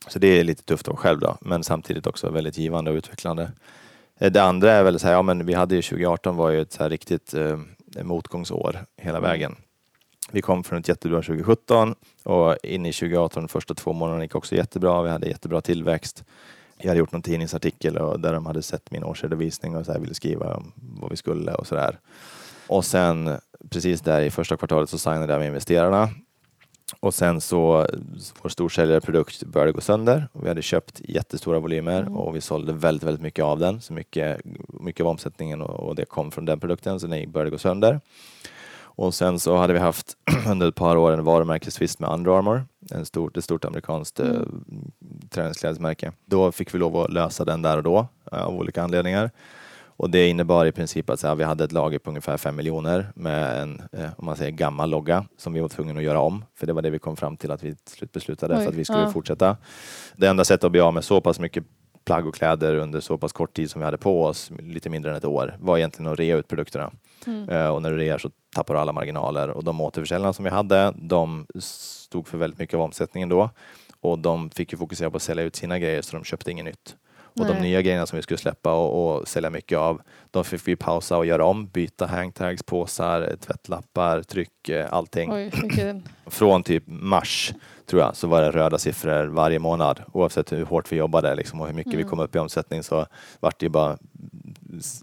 [0.08, 2.96] Så det är lite tufft att vara själv då, men samtidigt också väldigt givande och
[2.96, 3.52] utvecklande.
[4.20, 6.62] Eh, Det andra är väl så här, ja men vi hade ju 2018 var ju
[6.62, 7.58] ett så riktigt eh,
[8.04, 9.30] motgångsår hela Mm.
[9.30, 9.56] vägen.
[10.32, 14.36] Vi kom från ett jättebra 2017 och in i 2018, de första två månaderna gick
[14.36, 15.02] också jättebra.
[15.02, 16.24] Vi hade jättebra tillväxt.
[16.78, 20.00] Jag hade gjort någon tidningsartikel och där de hade sett min årsredovisning och så här
[20.00, 22.00] ville skriva om vad vi skulle och sådär.
[22.68, 23.38] Och sen
[23.70, 26.10] precis där i första kvartalet så signade jag med investerarna.
[27.00, 27.88] Och sen så,
[28.42, 30.28] vår storsäljare produkt började gå sönder.
[30.34, 32.16] Vi hade köpt jättestora volymer Mm.
[32.18, 33.82] och vi sålde väldigt, väldigt mycket av den.
[33.82, 37.52] Så mycket, mycket av omsättningen och, och det kom från den produkten, så den började
[37.52, 38.02] gå sönder.
[38.96, 42.66] Och sen så hade vi haft under ett par år en varumärkestvist med Under Armour,
[42.92, 44.36] en stort, ett stort amerikanskt Mm.
[44.42, 46.12] eh, träningsklädesmärke.
[46.26, 49.32] Då fick vi lov att lösa den där och då eh, av olika anledningar.
[49.98, 52.56] Och det innebar i princip att så här, vi hade ett lager på ungefär 5
[52.56, 56.20] miljoner med en, eh, om man säger gammal logga som vi var tvungna att göra
[56.20, 56.46] om.
[56.56, 58.70] För det var det vi kom fram till att vi till slut beslutade Oj, för
[58.70, 59.12] att vi skulle ja.
[59.12, 59.58] fortsätta.
[60.16, 61.64] Det enda sättet att bli av med så pass mycket
[62.06, 65.12] plagg och kläder under så pass kort tid som vi hade på oss, lite mindre
[65.12, 66.92] än ett år, var egentligen att rea ut produkterna.
[67.28, 67.50] Mm.
[67.50, 70.52] Eh, och när du rear så tappar du alla marginaler och de återförsäljarna som vi
[70.52, 73.50] hade, de stod för väldigt mycket av omsättningen då.
[74.02, 76.66] och de fick ju fokusera på att sälja ut sina grejer så de köpte inget
[76.66, 76.96] nytt.
[77.36, 77.54] Och Nej.
[77.54, 80.76] de nya grejerna som vi skulle släppa och, och sälja mycket av, de fick vi
[80.76, 85.32] pausa och göra om, byta hangtags, påsar, tvättlappar, tryck, eh, allting.
[85.34, 85.52] Oj.
[86.26, 87.54] Från typ mars
[87.86, 91.62] tror jag så var det röda siffror varje månad oavsett hur hårt vi jobbade liksom,
[91.62, 92.10] och hur mycket vi Mm.
[92.10, 93.06] kom upp i omsättning så
[93.40, 93.98] vart det bara,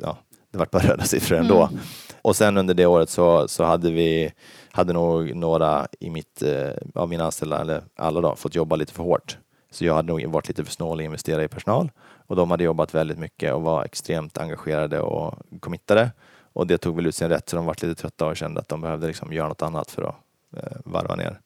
[0.00, 0.16] ja,
[0.52, 1.62] det vart bara röda siffror ändå.
[1.62, 1.78] Mm.
[2.22, 4.32] Och sen under det året så, så hade vi
[4.72, 8.92] hade nog några i mitt, eh, av mina anställda, eller alla då, fått jobba lite
[8.92, 9.38] för hårt.
[9.72, 11.90] Så jag hade nog varit lite för snål och investera i personal.
[12.30, 16.10] Och de hade jobbat väldigt mycket och var extremt engagerade och committade.
[16.52, 18.68] Och det tog väl ut sin rätt så de var lite trötta och kände att
[18.68, 20.14] de behövde liksom göra något annat för att
[20.56, 21.40] eh, varva ner.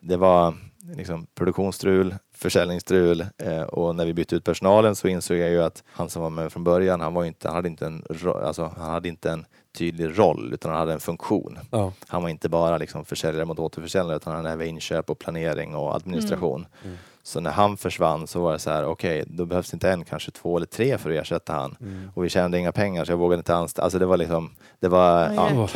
[0.00, 0.54] Det var
[0.96, 5.84] liksom produktionsstrul, försäljningsstrul eh, och när vi bytte ut personalen så insåg jag ju att
[5.86, 8.90] han som var med från början, han, var inte, han, hade, inte en, alltså, han
[8.90, 11.58] hade inte en tydlig roll utan han hade en funktion.
[11.70, 11.92] Ja.
[12.06, 15.74] Han var inte bara liksom försäljare mot återförsäljare utan han hade även inköp och planering
[15.74, 16.66] och administration.
[16.84, 16.96] Mm.
[17.22, 20.30] Så när han försvann så var det så här, okej, då behövs inte en, kanske
[20.30, 21.76] två eller tre för att ersätta han.
[21.80, 22.10] Mm.
[22.14, 23.84] Och vi tjänade inga pengar så jag vågade inte anställa.
[23.84, 25.68] Alltså det var liksom, det var, Oj, ja.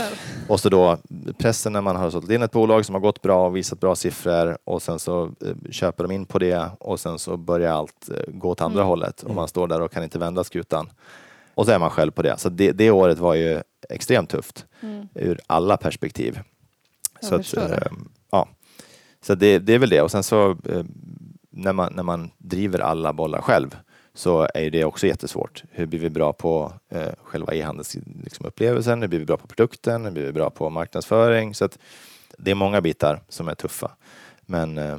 [0.48, 0.98] Och så då
[1.38, 3.94] pressen när man har sålt in ett bolag som har gått bra och visat bra
[3.94, 8.08] siffror och sen så eh, köper de in på det och sen så börjar allt
[8.10, 8.88] eh, gå åt andra Mm.
[8.88, 10.90] hållet och man står där och kan inte vända skutan.
[11.54, 12.38] Och så är man själv på det.
[12.38, 15.08] Så det, det året var ju extremt tufft Mm.
[15.14, 16.40] ur alla perspektiv.
[17.20, 17.74] Jag så att, det.
[17.76, 17.92] eh,
[18.30, 18.48] ja.
[19.22, 20.02] så det, det är väl det.
[20.02, 20.84] Och sen så eh,
[21.50, 23.76] när man, när man driver alla bollar själv
[24.14, 25.62] så är det också jättesvårt.
[25.70, 29.00] Hur blir vi bra på eh, själva e-handelsupplevelsen?
[29.00, 30.04] Liksom hur blir vi bra på produkten?
[30.04, 31.54] Hur blir vi bra på marknadsföring?
[31.54, 31.78] Så att
[32.38, 33.90] det är många bitar som är tuffa.
[34.40, 34.98] Men eh,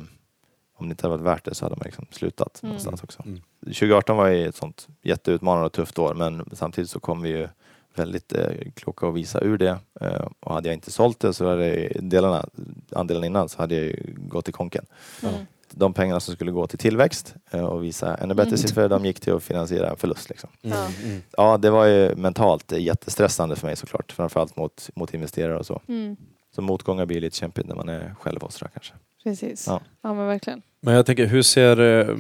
[0.78, 2.70] om det inte hade varit värt det så hade man liksom slutat Mm.
[2.70, 3.24] någonstans också.
[3.26, 3.42] Mm.
[3.66, 7.48] 2018 var ju ett sånt jätteutmanande och tufft år men samtidigt så kom vi ju
[7.96, 9.78] väldigt eh, kloka och visa ur det.
[10.02, 12.46] Eh, och hade jag inte sålt det så hade delarna,
[12.92, 14.86] andelen innan så hade jag ju gått i konken.
[15.24, 15.36] Mm.
[15.72, 18.58] De pengarna som skulle gå till tillväxt eh, och visa ännu bättre Mm.
[18.58, 20.30] siffror, de gick till att finansiera en förlust.
[20.30, 20.50] Liksom.
[20.64, 20.78] Mm.
[20.78, 20.88] Ja.
[21.04, 21.22] Mm.
[21.38, 25.82] Ja, det var ju mentalt jättestressande för mig såklart, framförallt mot, mot investerare och så.
[25.88, 26.16] Mm.
[26.56, 28.94] Så motgångar blir lite kämpigt när man är själv hos kanske.
[29.24, 29.68] Precis.
[29.68, 29.82] Ja.
[30.02, 30.14] Ja.
[30.14, 30.62] men verkligen.
[30.86, 31.80] Men jag tänker, hur ser...
[31.80, 32.16] eh,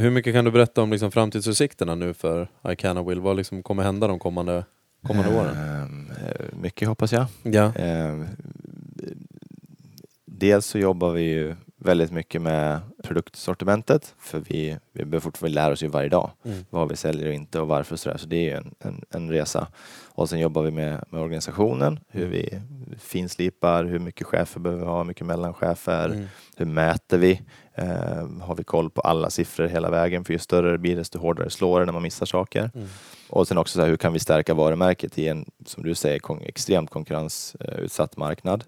[0.00, 3.20] Hur mycket kan du berätta om liksom framtidsutsikterna nu för Icana Will?
[3.20, 4.64] Vad liksom kommer hända de kommande,
[5.06, 5.56] kommande åren?
[5.56, 7.26] Ehm, eh, mycket hoppas jag.
[7.42, 7.74] Ja.
[7.74, 8.20] Eh,
[10.26, 11.56] dels så jobbar vi ju
[11.88, 16.64] väldigt mycket med produktsortimentet för vi, vi behöver fortfarande lära oss ju varje dag Mm.
[16.70, 18.16] vad vi säljer och inte och varför och sådär.
[18.16, 19.66] Så det är ju en, en, en resa.
[20.08, 22.60] Och sen jobbar vi med, med organisationen, hur vi
[22.98, 26.26] finslipar, hur mycket chefer behöver vi ha, hur mycket mellanchefer, Mm.
[26.56, 27.40] hur mäter vi?
[27.74, 30.24] Eh, har vi koll på alla siffror hela vägen?
[30.24, 32.70] För ju större det blir desto hårdare slår det när man missar saker.
[32.74, 32.86] Mm.
[33.30, 36.18] Och sen också så här, hur kan vi stärka varumärket i en, som du säger,
[36.18, 38.64] kon- extremt konkurrensutsatt marknad?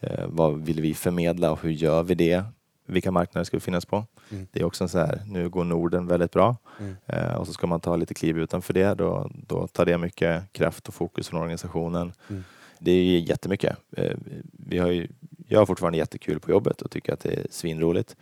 [0.00, 2.44] Eh, vad vill vi förmedla och hur gör vi det?
[2.86, 4.04] Vilka marknader ska vi finnas på?
[4.30, 4.46] Mm.
[4.52, 6.96] Det är också så här, nu går Norden väldigt bra Mm.
[7.06, 8.94] eh, och så ska man ta lite kliv utanför det.
[8.94, 12.12] Då, då tar det mycket kraft och fokus från organisationen.
[12.28, 12.44] Mm.
[12.78, 13.76] Det är jättemycket.
[13.96, 14.16] Eh,
[14.52, 15.08] vi har ju,
[15.48, 18.16] jag har fortfarande jättekul på jobbet och tycker att det är svinroligt.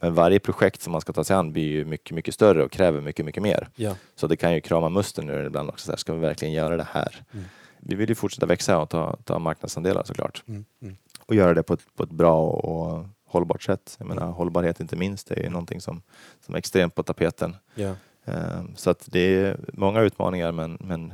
[0.00, 2.72] Men varje projekt som man ska ta sig an blir ju mycket, mycket större och
[2.72, 3.68] kräver mycket, mycket mer.
[3.74, 3.94] Ja.
[4.16, 5.86] Så det kan ju krama musten nu ibland också.
[5.86, 7.22] Så här, ska vi verkligen göra det här?
[7.32, 7.44] Mm.
[7.80, 10.42] Vi vill ju fortsätta växa och ta, ta marknadsandelar såklart.
[10.48, 10.64] Mm.
[11.28, 13.96] Och göra det på ett, på ett bra och hållbart sätt.
[13.98, 16.02] Jag menar, hållbarhet inte minst, är ju någonting som,
[16.46, 17.56] som är extremt på tapeten.
[18.24, 21.12] Eh, Så att det är många utmaningar men, men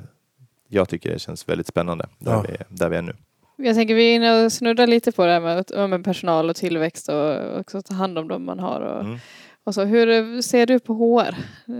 [0.68, 2.44] jag tycker det känns väldigt spännande där, Ja.
[2.48, 3.12] vi, är- där vi är nu.
[3.57, 7.09] Jag tänker vi är inne och snuddar lite på det här med, personal och tillväxt
[7.09, 8.81] och också ta hand om dem man har.
[8.81, 9.18] Och, Mm.
[9.64, 9.85] och så.
[9.85, 11.35] Hur ser du på HR?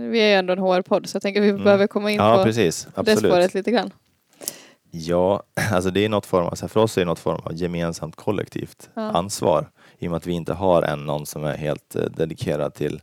[0.09, 1.63] Vi är ju ändå en HR-podd så jag tänker vi Mm.
[1.63, 2.87] behöver komma in Ja, på precis.
[3.03, 3.91] det spåret lite grann.
[4.97, 8.15] Ja, alltså det är något form av, för oss är det något form av gemensamt
[8.15, 9.01] kollektivt Ja.
[9.01, 12.73] ansvar i och med att vi inte har en någon som är helt eh, dedikerad
[12.73, 13.01] till,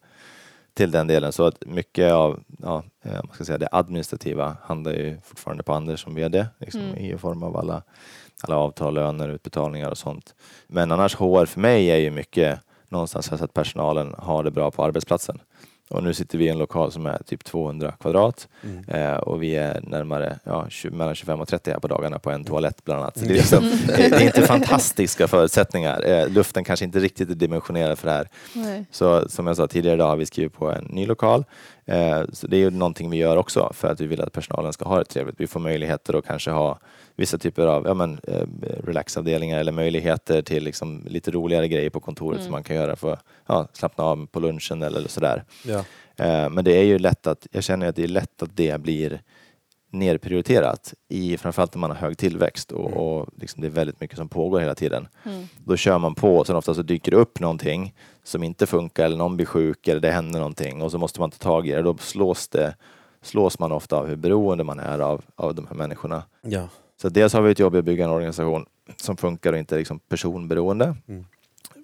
[0.74, 1.32] till den delen.
[1.32, 5.72] Så att mycket av ja, eh, man ska säga, det administrativa handlar ju fortfarande på
[5.72, 6.96] Anders som VD liksom, Mm.
[6.96, 7.82] i form av alla,
[8.42, 10.34] alla avtal, löner, utbetalningar och sånt.
[10.66, 14.70] Men annars HR för mig är ju mycket någonstans så att personalen har det bra
[14.70, 15.38] på arbetsplatsen.
[15.92, 18.84] Och nu sitter vi i en lokal som är typ 200 kvadrat Mm.
[18.88, 22.30] Eh, och vi är närmare ja, 20, mellan 25 och 30 här på dagarna på
[22.30, 23.18] en toalett bland annat.
[23.18, 23.32] Så Mm.
[23.32, 26.02] det, är liksom, det är inte fantastiska förutsättningar.
[26.10, 28.28] Eh, luften kanske inte riktigt är dimensionerad för det här.
[28.54, 28.84] Nej.
[28.90, 31.44] Så som jag sa tidigare idag har vi skrivit på en ny lokal.
[31.92, 34.72] Eh, så det är ju någonting vi gör också för att vi vill att personalen
[34.72, 35.40] ska ha det trevligt.
[35.40, 36.78] Vi får möjligheter att kanske ha
[37.16, 38.46] vissa typer av ja, men, eh,
[38.84, 42.44] relaxavdelningar eller möjligheter till liksom, lite roligare grejer på kontoret Mm.
[42.44, 45.44] som man kan göra för att ja, slappna av på lunchen eller sådär.
[45.64, 45.84] Ja.
[46.16, 48.80] Eh, Men det är ju lätt att, jag känner att det är lätt att det
[48.80, 49.20] blir
[49.92, 52.98] nerprioriterat, i, framförallt när man har hög tillväxt och, Mm.
[52.98, 55.08] och liksom det är väldigt mycket som pågår hela tiden.
[55.24, 55.44] Mm.
[55.64, 59.04] Då kör man på och sen ofta så dyker det upp någonting som inte funkar
[59.04, 61.72] eller någon blir sjuk eller det händer någonting och så måste man ta tag i
[61.72, 61.82] det.
[61.82, 62.76] Då slås, det,
[63.22, 66.22] slås man ofta av hur beroende man är av, av de här människorna.
[66.42, 66.68] Ja.
[67.02, 69.74] Så dels har vi ett jobb i att bygga en organisation som funkar och inte
[69.76, 71.24] är liksom personberoende Mm.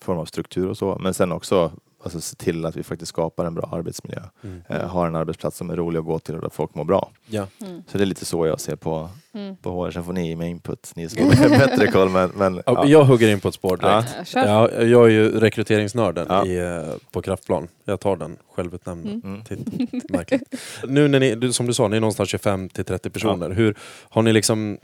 [0.03, 0.99] form av struktur och så.
[1.01, 4.21] Men sen också alltså, se till att vi faktiskt skapar en bra arbetsmiljö.
[4.45, 4.63] Mm.
[4.69, 7.11] Eh, har en arbetsplats som är rolig att gå till och där folk mår bra.
[7.27, 7.47] Ja.
[7.61, 7.83] Mm.
[7.87, 9.57] Så det är lite så jag ser på, Mm.
[9.57, 9.91] på HR.
[9.91, 12.09] Sen får ni med input, ni som har bättre koll.
[12.09, 12.63] Men, men, Ja.
[12.67, 12.85] ja.
[12.87, 14.35] Jag hugger in på ett spår direkt.
[14.35, 14.45] Ja.
[14.71, 16.47] Ja, jag är ju rekryteringsnörden Ja.
[16.47, 17.69] i, eh, på Kraftplan.
[17.85, 19.21] Jag tar den självutnämnda Mm.
[19.25, 19.45] Mm.
[19.45, 19.89] titeln.
[20.09, 20.43] Märkligt.
[20.89, 23.51] Nu när ni, du- som du sa, ni är någonstans 25 till 30 personer.
[23.51, 23.77] Hur
[24.11, 24.79] Har ni liksom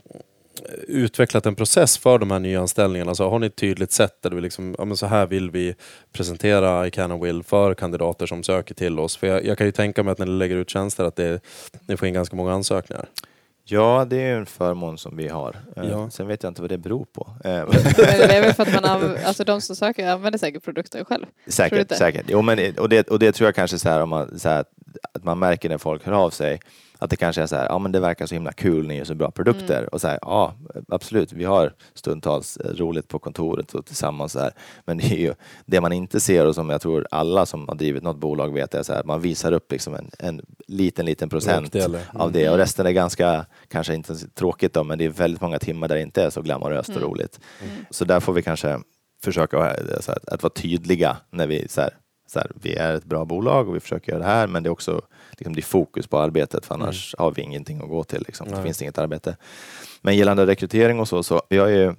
[0.87, 3.11] utvecklat en process för de här nyanställningarna?
[3.11, 5.75] Alltså, har ni ett tydligt sätt där du liksom, ja, men så här vill vi
[6.13, 9.17] presentera I can and will för kandidater som söker till oss?
[9.17, 11.39] För jag, jag kan ju tänka mig att när ni lägger ut tjänster att det,
[11.87, 13.05] ni får in ganska många ansökningar.
[13.67, 15.55] ja, det är ju en förmån som vi har.
[15.75, 16.09] Eh, Ja.
[16.09, 17.27] Sen vet jag inte vad det beror på.
[17.43, 20.63] Eh, Men det är väl för att man anv- alltså de som söker använder säkert
[20.63, 21.25] produkten själv.
[21.47, 22.25] Säkert, säkert.
[22.27, 24.59] Jo, men, och, det, och det tror jag kanske så här, om man, så här,
[24.59, 24.69] att-
[25.13, 26.59] att man märker när folk hör av sig
[27.05, 29.05] att det kanske är så här, ja men det verkar så himla kul, ni gör
[29.05, 29.77] så bra produkter.
[29.77, 29.89] Mm.
[29.91, 30.53] Och så här, ja
[30.89, 34.51] absolut, vi har stundtals eh, roligt på kontoret och tillsammans så här.
[34.85, 35.33] Men det är ju
[35.65, 38.73] det man inte ser och som jag tror alla som har drivit något bolag vet
[38.73, 42.01] är så här, man visar upp liksom en, en liten, liten procent mm.
[42.13, 45.59] av det och resten är ganska, kanske inte tråkigt då, men det är väldigt många
[45.59, 47.09] timmar där det inte är så glamoröst och Mm.
[47.09, 47.39] roligt.
[47.89, 48.79] Så där får vi kanske
[49.23, 51.89] försöka eh, så här, att vara tydliga när vi så här,
[52.27, 54.67] så här, vi är ett bra bolag och vi försöker göra det här men det
[54.67, 55.01] är också
[55.37, 58.23] liksom, det är fokus på arbetet för annars har vi ingenting att gå till.
[58.27, 58.47] Liksom.
[58.51, 59.37] Det finns inget arbete.
[60.01, 61.95] Men gällande rekrytering och så, så vi har ju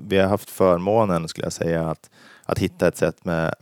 [0.00, 2.10] vi har haft förmånen skulle jag säga att,
[2.44, 3.54] att hitta ett sätt med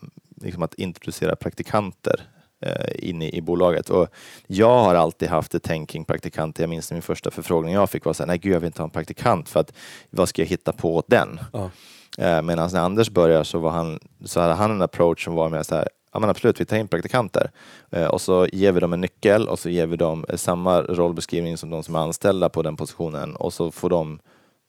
[0.42, 2.20] liksom, att introducera praktikanter
[2.60, 3.90] eh, in i, i bolaget.
[3.90, 4.08] Och
[4.46, 6.62] jag har alltid haft ett tänk kring praktikanter.
[6.62, 8.82] Jag minns min första förfrågning jag fick var så här, nej gud jag vill inte
[8.82, 9.72] ha en praktikant för att
[10.10, 11.40] vad ska jag hitta på åt den?
[11.52, 11.70] Ja.
[12.18, 15.48] Eh, Medan när Anders började så, var han, så hade han en approach som var
[15.48, 15.88] mer så här,
[16.18, 17.50] ja men absolut, vi tar in praktikanter
[17.90, 21.56] eh, och så ger vi dem en nyckel och så ger vi dem samma rollbeskrivning
[21.56, 24.18] som de som är anställda på den positionen och så får de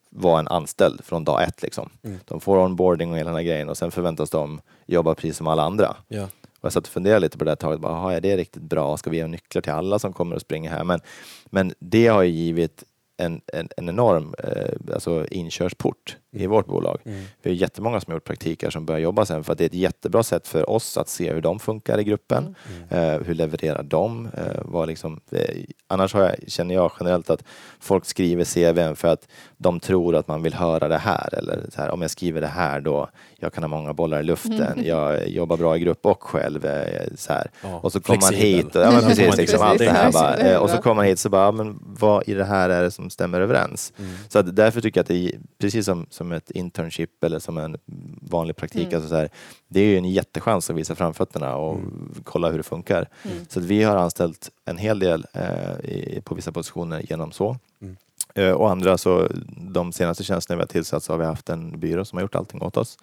[0.10, 1.62] vara en anställd från dag ett.
[1.62, 1.90] Liksom.
[2.04, 2.20] Mm.
[2.26, 5.48] De får onboarding och hela den här grejen och sen förväntas de jobba precis som
[5.48, 5.96] alla andra.
[6.08, 6.24] Ja.
[6.24, 7.80] Och jag satt och funderade lite på det här taget.
[7.80, 8.98] Bara, "Jaha, är det riktigt bra?
[8.98, 10.84] Ska vi ge nycklar till alla som kommer och springer här?
[10.84, 11.00] Men,
[11.46, 12.84] men det har ju givit
[13.20, 17.00] en, en, en enorm eh, alltså inkörsport i vårt bolag.
[17.06, 17.24] Mm.
[17.42, 19.64] Vi har jättemånga som har gjort praktik här som börjar jobba sen för att det
[19.64, 22.56] är ett jättebra sätt för oss att se hur de funkar i gruppen.
[22.90, 24.26] Eh, hur levererar de?
[24.26, 25.56] Eh, vad liksom, eh,
[25.88, 27.44] annars har jag, känner jag generellt att
[27.80, 29.28] folk skriver CVn för att
[29.58, 31.34] de tror att man vill höra det här.
[31.36, 34.24] Eller så här, om jag skriver det här då, jag kan ha många bollar i
[34.24, 36.66] luften, jag jobbar bra i grupp och själv.
[36.66, 37.52] Eh, så här.
[37.64, 40.06] Ja, Och så kommer man hit och, ja, precis, liksom, allt det här.
[40.06, 42.34] Precis, Bara, det är eh, och så kommer man hit så bara, men vad i
[42.34, 43.94] det här är det som stämmer överens?
[44.00, 44.12] Mm.
[44.30, 47.58] Så att därför tycker jag att det är precis som, som ett internship eller som
[47.58, 47.78] en
[48.22, 48.96] vanlig praktik, Mm.
[48.96, 49.30] alltså så här,
[49.68, 51.80] det är ju en jättechans att visa framfötterna och
[52.24, 53.10] kolla hur det funkar.
[53.24, 53.38] Mm.
[53.50, 57.58] Så att vi har anställt en hel del eh, i, på vissa positioner genom så.
[57.82, 57.98] Mm.
[58.36, 61.80] Eh, och andra så, de senaste tjänsterna vi har tillsatt så har vi haft en
[61.80, 62.98] byrå som har gjort allting åt oss.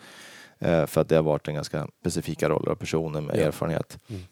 [0.58, 3.40] Eh, för att det har varit en ganska specifika roller och personer med Ja.
[3.42, 3.98] erfarenhet.
[4.08, 4.22] Mm.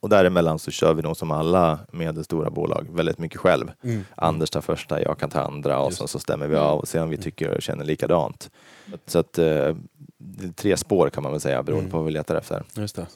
[0.00, 3.72] Och däremellan så kör vi nog som alla medelstora bolag väldigt mycket själv.
[3.82, 4.04] Mm.
[4.14, 5.98] Anders tar första, jag kan ta andra och Just.
[5.98, 8.50] så, så stämmer vi av och ser om vi tycker och känner likadant.
[9.06, 9.44] Så att eh,
[10.18, 11.90] det är tre spår kan man väl säga beroende Mm.
[11.90, 12.62] på vad vi letar efter.
[12.76, 13.06] Just det.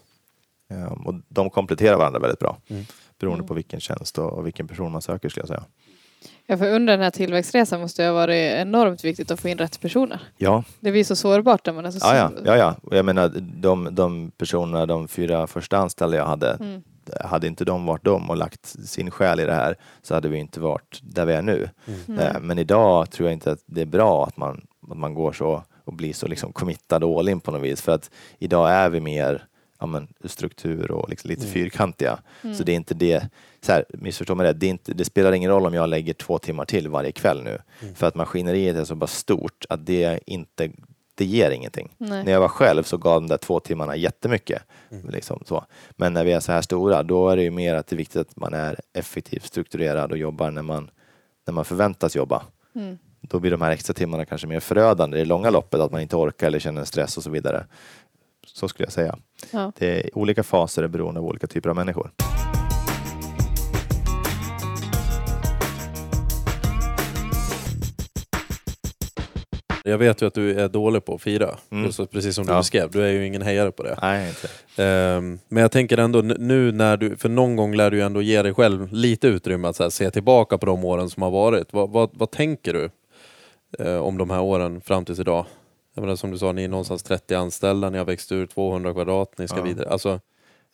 [0.68, 2.84] Ja, och de kompletterar varandra väldigt bra Mm.
[3.18, 3.48] beroende Mm.
[3.48, 5.64] på vilken tjänst och, och vilken person man söker skulle jag säga.
[6.46, 9.58] Ja, för under den här tillväxtresan måste det ha varit enormt viktigt att få in
[9.58, 10.20] rätt personer.
[10.36, 12.74] Ja, Det blir så sårbart när man är så ja, ja, ja, ja.
[12.82, 13.28] Och jag menar
[13.60, 16.82] de, de personerna, de fyra första anställda jag hade, Mm.
[17.24, 20.38] hade inte de varit dem och lagt sin själ i det här så hade vi
[20.38, 21.68] inte varit där vi är nu.
[22.08, 22.20] Mm.
[22.20, 25.32] Eh, Men idag tror jag inte att det är bra att man, att man går
[25.32, 27.82] så och blir så liksom committad och all in på något vis.
[27.82, 29.44] För att idag är vi mer
[29.82, 31.52] ja, men, struktur och liksom lite Mm.
[31.52, 32.18] fyrkantiga.
[32.42, 32.56] Mm.
[32.56, 33.28] Så det är inte det,
[33.60, 36.38] så här, missförstå mig rätt, det, inte, det spelar ingen roll om jag lägger två
[36.38, 37.58] timmar till varje kväll nu.
[37.82, 37.94] Mm.
[37.94, 40.70] För att maskineriet är så bara stort att det inte
[41.14, 41.94] det ger ingenting.
[41.98, 42.24] Nej.
[42.24, 44.62] När jag var själv så gav de där två timmarna jättemycket.
[44.90, 45.10] Mm.
[45.10, 45.64] Liksom så.
[45.90, 47.98] Men när vi är så här stora, då är det ju mer att det är
[47.98, 50.90] viktigt att man är effektivt strukturerad och jobbar när man,
[51.46, 52.42] när man förväntas jobba.
[52.74, 52.98] Mm.
[53.20, 56.00] Då blir de här extra timmarna kanske mer förödande i det långa loppet, att man
[56.00, 57.66] inte orkar eller känner stress och så vidare.
[58.46, 59.18] Så skulle jag säga.
[59.50, 59.72] Ja.
[59.78, 62.10] Det är olika faser är beroende av olika typer av människor.
[69.84, 71.90] Jag vet ju att du är dålig på att fira, Mm.
[72.12, 72.58] precis som du Ja.
[72.58, 72.90] beskrev.
[72.90, 73.98] Du är ju ingen hejare på det.
[74.02, 74.48] Nej, inte.
[74.82, 78.22] Ehm, men jag tänker ändå nu när du, för någon gång lär du ju ändå
[78.22, 81.30] ge dig själv lite utrymme att så här, se tillbaka på de åren som har
[81.30, 81.72] varit.
[81.72, 82.90] Vad, vad, vad tänker du
[83.84, 85.46] eh, om de här åren fram tills idag?
[85.94, 88.92] Jag menar, som du sa, ni är någonstans 30 anställda, ni har växt ur 200
[88.92, 89.62] kvadrat, ni ska Ja.
[89.64, 89.88] vidare.
[89.88, 90.20] Alltså,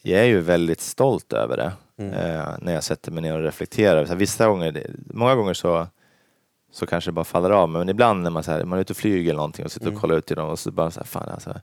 [0.02, 2.12] Jag är ju väldigt stolt över det Mm.
[2.14, 4.04] eh, när jag sätter mig ner och reflekterar.
[4.04, 5.86] Så här, vissa gånger, många gånger så,
[6.72, 8.92] så kanske det bara faller av men ibland när man, så här, man är ute
[8.92, 9.94] och flyger eller någonting och sitter Mm.
[9.96, 11.60] och kollar ut genom och så bara så här, fan alltså,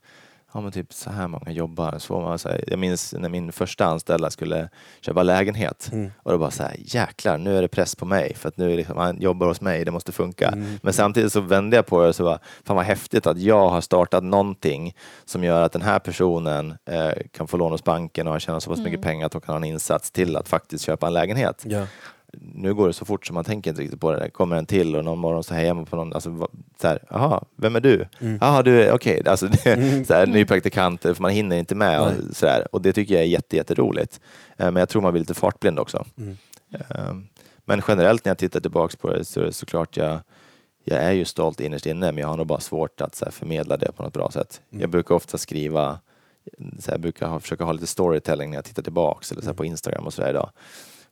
[0.55, 1.95] ja men typ så här många jobbar.
[1.99, 4.69] Så man, så här, jag minns när min första anställda skulle
[5.01, 6.11] köpa lägenhet mm.
[6.23, 8.73] och då bara så här, jäklar nu är det press på mig för att nu
[8.73, 10.47] är liksom, han jobbar hos mig, det måste funka.
[10.47, 10.79] Mm.
[10.81, 13.69] Men samtidigt så vände jag på det och så var fan vad häftigt att jag
[13.69, 14.95] har startat någonting
[15.25, 18.63] som gör att den här personen eh, kan få lån hos banken och har tjänat
[18.63, 21.13] så pass mycket pengar att de kan ha en insats till att faktiskt köpa en
[21.13, 21.63] lägenhet.
[21.65, 21.87] Ja.
[22.41, 24.19] Nu går det så fort så man tänker inte riktigt på det.
[24.19, 26.47] Det kommer en till och någon morgon så hejar man på någon, alltså
[26.81, 28.05] så här, jaha, vem är du?
[28.19, 28.63] Mm.
[28.63, 30.05] Du är, okej, alltså det, Mm.
[30.05, 32.35] så här, ny praktikant, för man hinner inte med och, Nej.
[32.35, 32.67] så där.
[32.75, 34.19] och det tycker jag är jätte, jätteroligt.
[34.57, 36.05] Eh, men jag tror man blir lite fartblind också.
[36.17, 36.37] Mm.
[37.09, 37.27] Um,
[37.65, 40.19] Men generellt när jag tittar tillbaks på det så är det såklart jag,
[40.83, 43.31] jag är ju stolt innerst inne men jag har nog bara svårt att så här,
[43.31, 44.61] förmedla det på något bra sätt.
[44.71, 44.81] Mm.
[44.81, 45.99] Jag brukar ofta skriva,
[46.79, 49.45] så här, jag brukar ha, försöka ha lite storytelling när jag tittar tillbaks eller så
[49.45, 49.57] här, Mm.
[49.57, 50.49] på Instagram och sådär idag.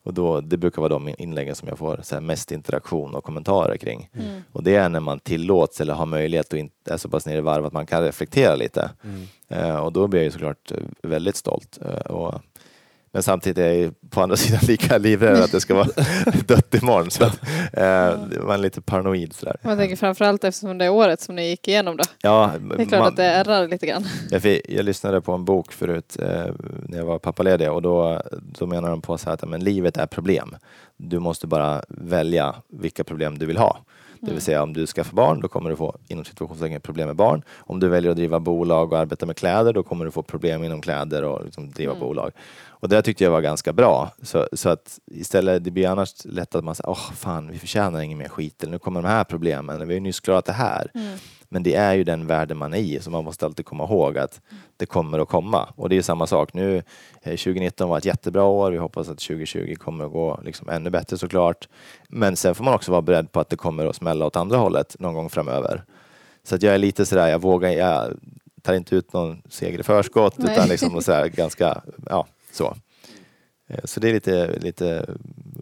[0.04, 3.24] Och då, det brukar vara de inläggen som jag får så här, mest interaktion och
[3.24, 4.10] kommentarer kring.
[4.14, 4.42] Mm.
[4.52, 7.42] Och det är när man tillåts eller har möjlighet och är så pass nere i
[7.42, 8.92] varv att man kan reflektera lite.
[9.04, 9.28] Mm.
[9.48, 11.80] Eh, och då blir jag ju såklart eh, väldigt stolt.
[11.86, 12.42] Eh, och,
[13.14, 15.88] men samtidigt är jag på andra sidan lika livrädd att det ska vara
[16.48, 17.12] dött imorgon.
[17.12, 17.40] Så att,
[17.74, 19.56] eh, man är lite paranoid sådär.
[19.62, 22.04] Man tänker framförallt eftersom det är året som ni gick igenom då.
[22.22, 24.06] Ja, Det är klart man- att det ärrar lite grann.
[24.30, 26.28] jag, jag lyssnade på en bok förut eh,
[26.88, 28.22] när jag var pappaledig och då,
[28.60, 30.56] då menar de på så här att men, livet är problem.
[30.98, 33.78] Du måste bara välja vilka problem du vill ha.
[34.24, 34.36] Det Mm.
[34.36, 37.42] vill säga om du skaffar barn då kommer du få inom situationstecken problem med barn.
[37.58, 40.64] Om du väljer att driva bolag och arbeta med kläder då kommer du få problem
[40.64, 42.00] inom kläder och liksom driva Mm.
[42.02, 42.32] bolag.
[42.68, 44.12] Och det tyckte jag var ganska bra.
[44.22, 48.02] Så, så att istället, det blir annars lätt att man säger, åh fan vi förtjänar
[48.02, 50.54] ingen mer skit eller nu kommer de här problemen, vi har ju nyss klarat det
[50.54, 50.92] här.
[50.96, 51.18] Mm.
[51.54, 54.18] Men det är ju den världen man är i, så man måste alltid komma ihåg
[54.18, 54.42] att
[54.78, 55.70] det kommer att komma.
[55.76, 56.78] Och det är ju samma sak nu.
[56.78, 56.84] eh,
[57.24, 58.72] 2019 var ett jättebra år.
[58.72, 61.68] Vi hoppas att 2020 kommer att gå liksom ännu bättre såklart.
[62.10, 64.58] Men sen får man också vara beredd på att det kommer att smälla åt andra
[64.58, 65.84] hållet någon gång framöver.
[66.44, 68.14] Så att jag är lite sådär, jag vågar, jag
[68.62, 70.54] tar inte ut någon seger i förskott Nej.
[70.54, 72.76] utan liksom sådär ganska, ja, så.
[73.68, 75.06] Eh, Så det är lite, lite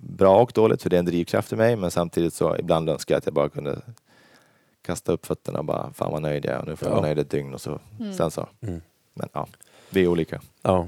[0.01, 3.15] bra och dåligt för det är en drivkraft i mig men samtidigt så ibland önskar
[3.15, 3.81] jag att jag bara kunde
[4.85, 6.95] kasta upp fötterna och bara fan vad nöjd jag är och nu får jag Ja.
[6.99, 8.13] vara nöjd ett dygn och så Mm.
[8.13, 8.47] sen så.
[8.61, 8.81] Mm.
[9.13, 9.47] Men ja,
[9.89, 10.41] vi är olika.
[10.61, 10.87] Ja,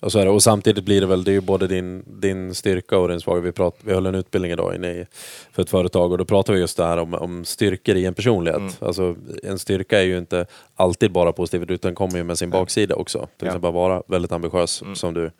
[0.00, 0.30] och så är det.
[0.30, 3.44] Och samtidigt blir det väl, det är ju både din, din styrka och din svaghet.
[3.44, 5.06] Vi, prat, vi höll en utbildning idag inne i,
[5.52, 8.14] för ett företag och då pratade vi just det här om, om styrkor i en
[8.14, 8.60] personlighet.
[8.60, 8.72] Mm.
[8.78, 12.94] Alltså, en styrka är ju inte alltid bara positivt utan kommer ju med sin baksida
[12.94, 13.18] också.
[13.18, 13.46] Till Ja.
[13.46, 14.96] exempel vara väldigt ambitiös Mm.
[14.96, 15.30] som du.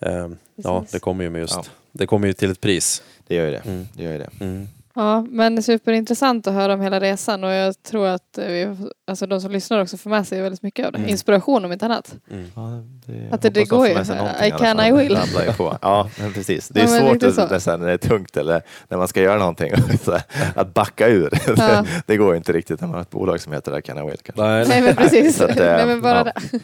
[0.00, 1.64] Eh, ja, det kommer ju med just, Ja.
[1.92, 3.02] det kommer ju till ett pris.
[3.26, 3.58] Det gör ju det.
[3.66, 3.86] Mm.
[3.94, 4.30] det, gör ju det.
[4.40, 4.68] Mm.
[4.94, 8.76] Ja, men superintressant att höra om hela resan och jag tror att vi,
[9.06, 10.98] alltså de som lyssnar också får med sig väldigt mycket av det.
[10.98, 11.10] Mm.
[11.10, 12.14] Inspiration om inte annat.
[12.30, 12.44] Mm.
[12.56, 13.92] Ja, det, Att det- det går ju.
[14.46, 14.80] I can.
[14.80, 15.18] I will.
[15.82, 16.68] Ja, men precis.
[16.68, 17.46] Det är Ja, svårt lite att, så.
[17.46, 19.72] när, så här, när det är tungt eller när man ska göra någonting,
[20.54, 21.30] att backa ur.
[21.56, 21.84] Ja.
[22.06, 24.10] det går ju inte riktigt när man har ett bolag som heter I can I
[24.10, 24.18] will.
[24.22, 24.42] kanske.
[24.42, 25.40] Nej, Nej men precis.
[25.40, 26.24] Att, Nej, men bara ja.
[26.52, 26.58] det.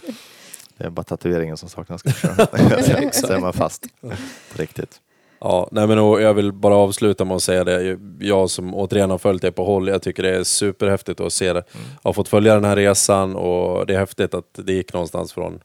[0.79, 2.03] Det är bara tatueringen som saknas.
[2.03, 3.11] kanske.
[3.13, 5.01] så är man fast på riktigt.
[5.41, 7.99] Ja, nej men jag vill bara avsluta med att säga det.
[8.21, 11.53] Jag som återigen har följt dig på håll, jag tycker det är superhäftigt att se
[11.53, 11.63] det.
[11.73, 15.33] Jag har fått följa den här resan och det är häftigt att det gick någonstans
[15.33, 15.61] från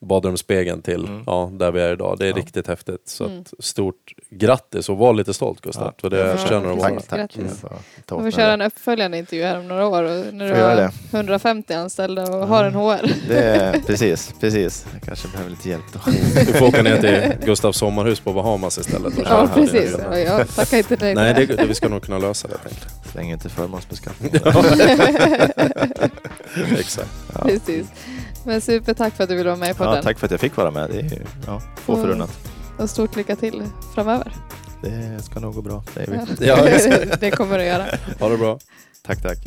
[0.00, 1.22] badrumsspegeln till Mm.
[1.26, 2.16] ja, där vi är idag.
[2.18, 2.36] Det är Ja.
[2.36, 3.02] riktigt häftigt.
[3.08, 3.40] Så Mm.
[3.40, 5.84] att, stort grattis och var lite stolt Gustav.
[5.84, 5.92] Ja.
[6.00, 6.88] För det Ja, förtjänar att vara.
[7.00, 7.36] Tack, tack.
[8.06, 10.54] Ta åt Vi får köra en uppföljande intervju här om några år och när du
[10.62, 10.90] har det.
[11.12, 13.12] 150 anställda och har en HR.
[13.28, 14.86] Det är, precis, precis.
[14.92, 16.00] Jag kanske behöver lite hjälp då.
[16.46, 19.18] Du får åka ner till Gustavs sommarhus på Bahamas istället.
[19.18, 19.96] och köra Ja precis.
[20.10, 21.14] Ja, jag tackar inte nej.
[21.14, 22.56] Nej, det, det, vi ska nog kunna lösa det.
[23.14, 24.30] Länge inte förmånsbeskattning.
[26.78, 27.10] Exakt.
[27.34, 27.40] Ja.
[27.44, 27.86] Precis.
[28.48, 30.02] Men supertack för att du ville vara med på Ja, den.
[30.04, 30.90] tack för att jag fick vara med.
[30.90, 32.04] Det är ju, ja, få Mm.
[32.04, 32.38] förunnat.
[32.78, 33.62] Och stort lycka till
[33.94, 34.32] framöver.
[34.82, 36.46] Det ska nog gå bra, säger vi.
[36.46, 36.56] Ja.
[37.20, 37.98] Det kommer det att göra.
[38.20, 38.58] Ha det bra.
[39.06, 39.38] Tack, tack.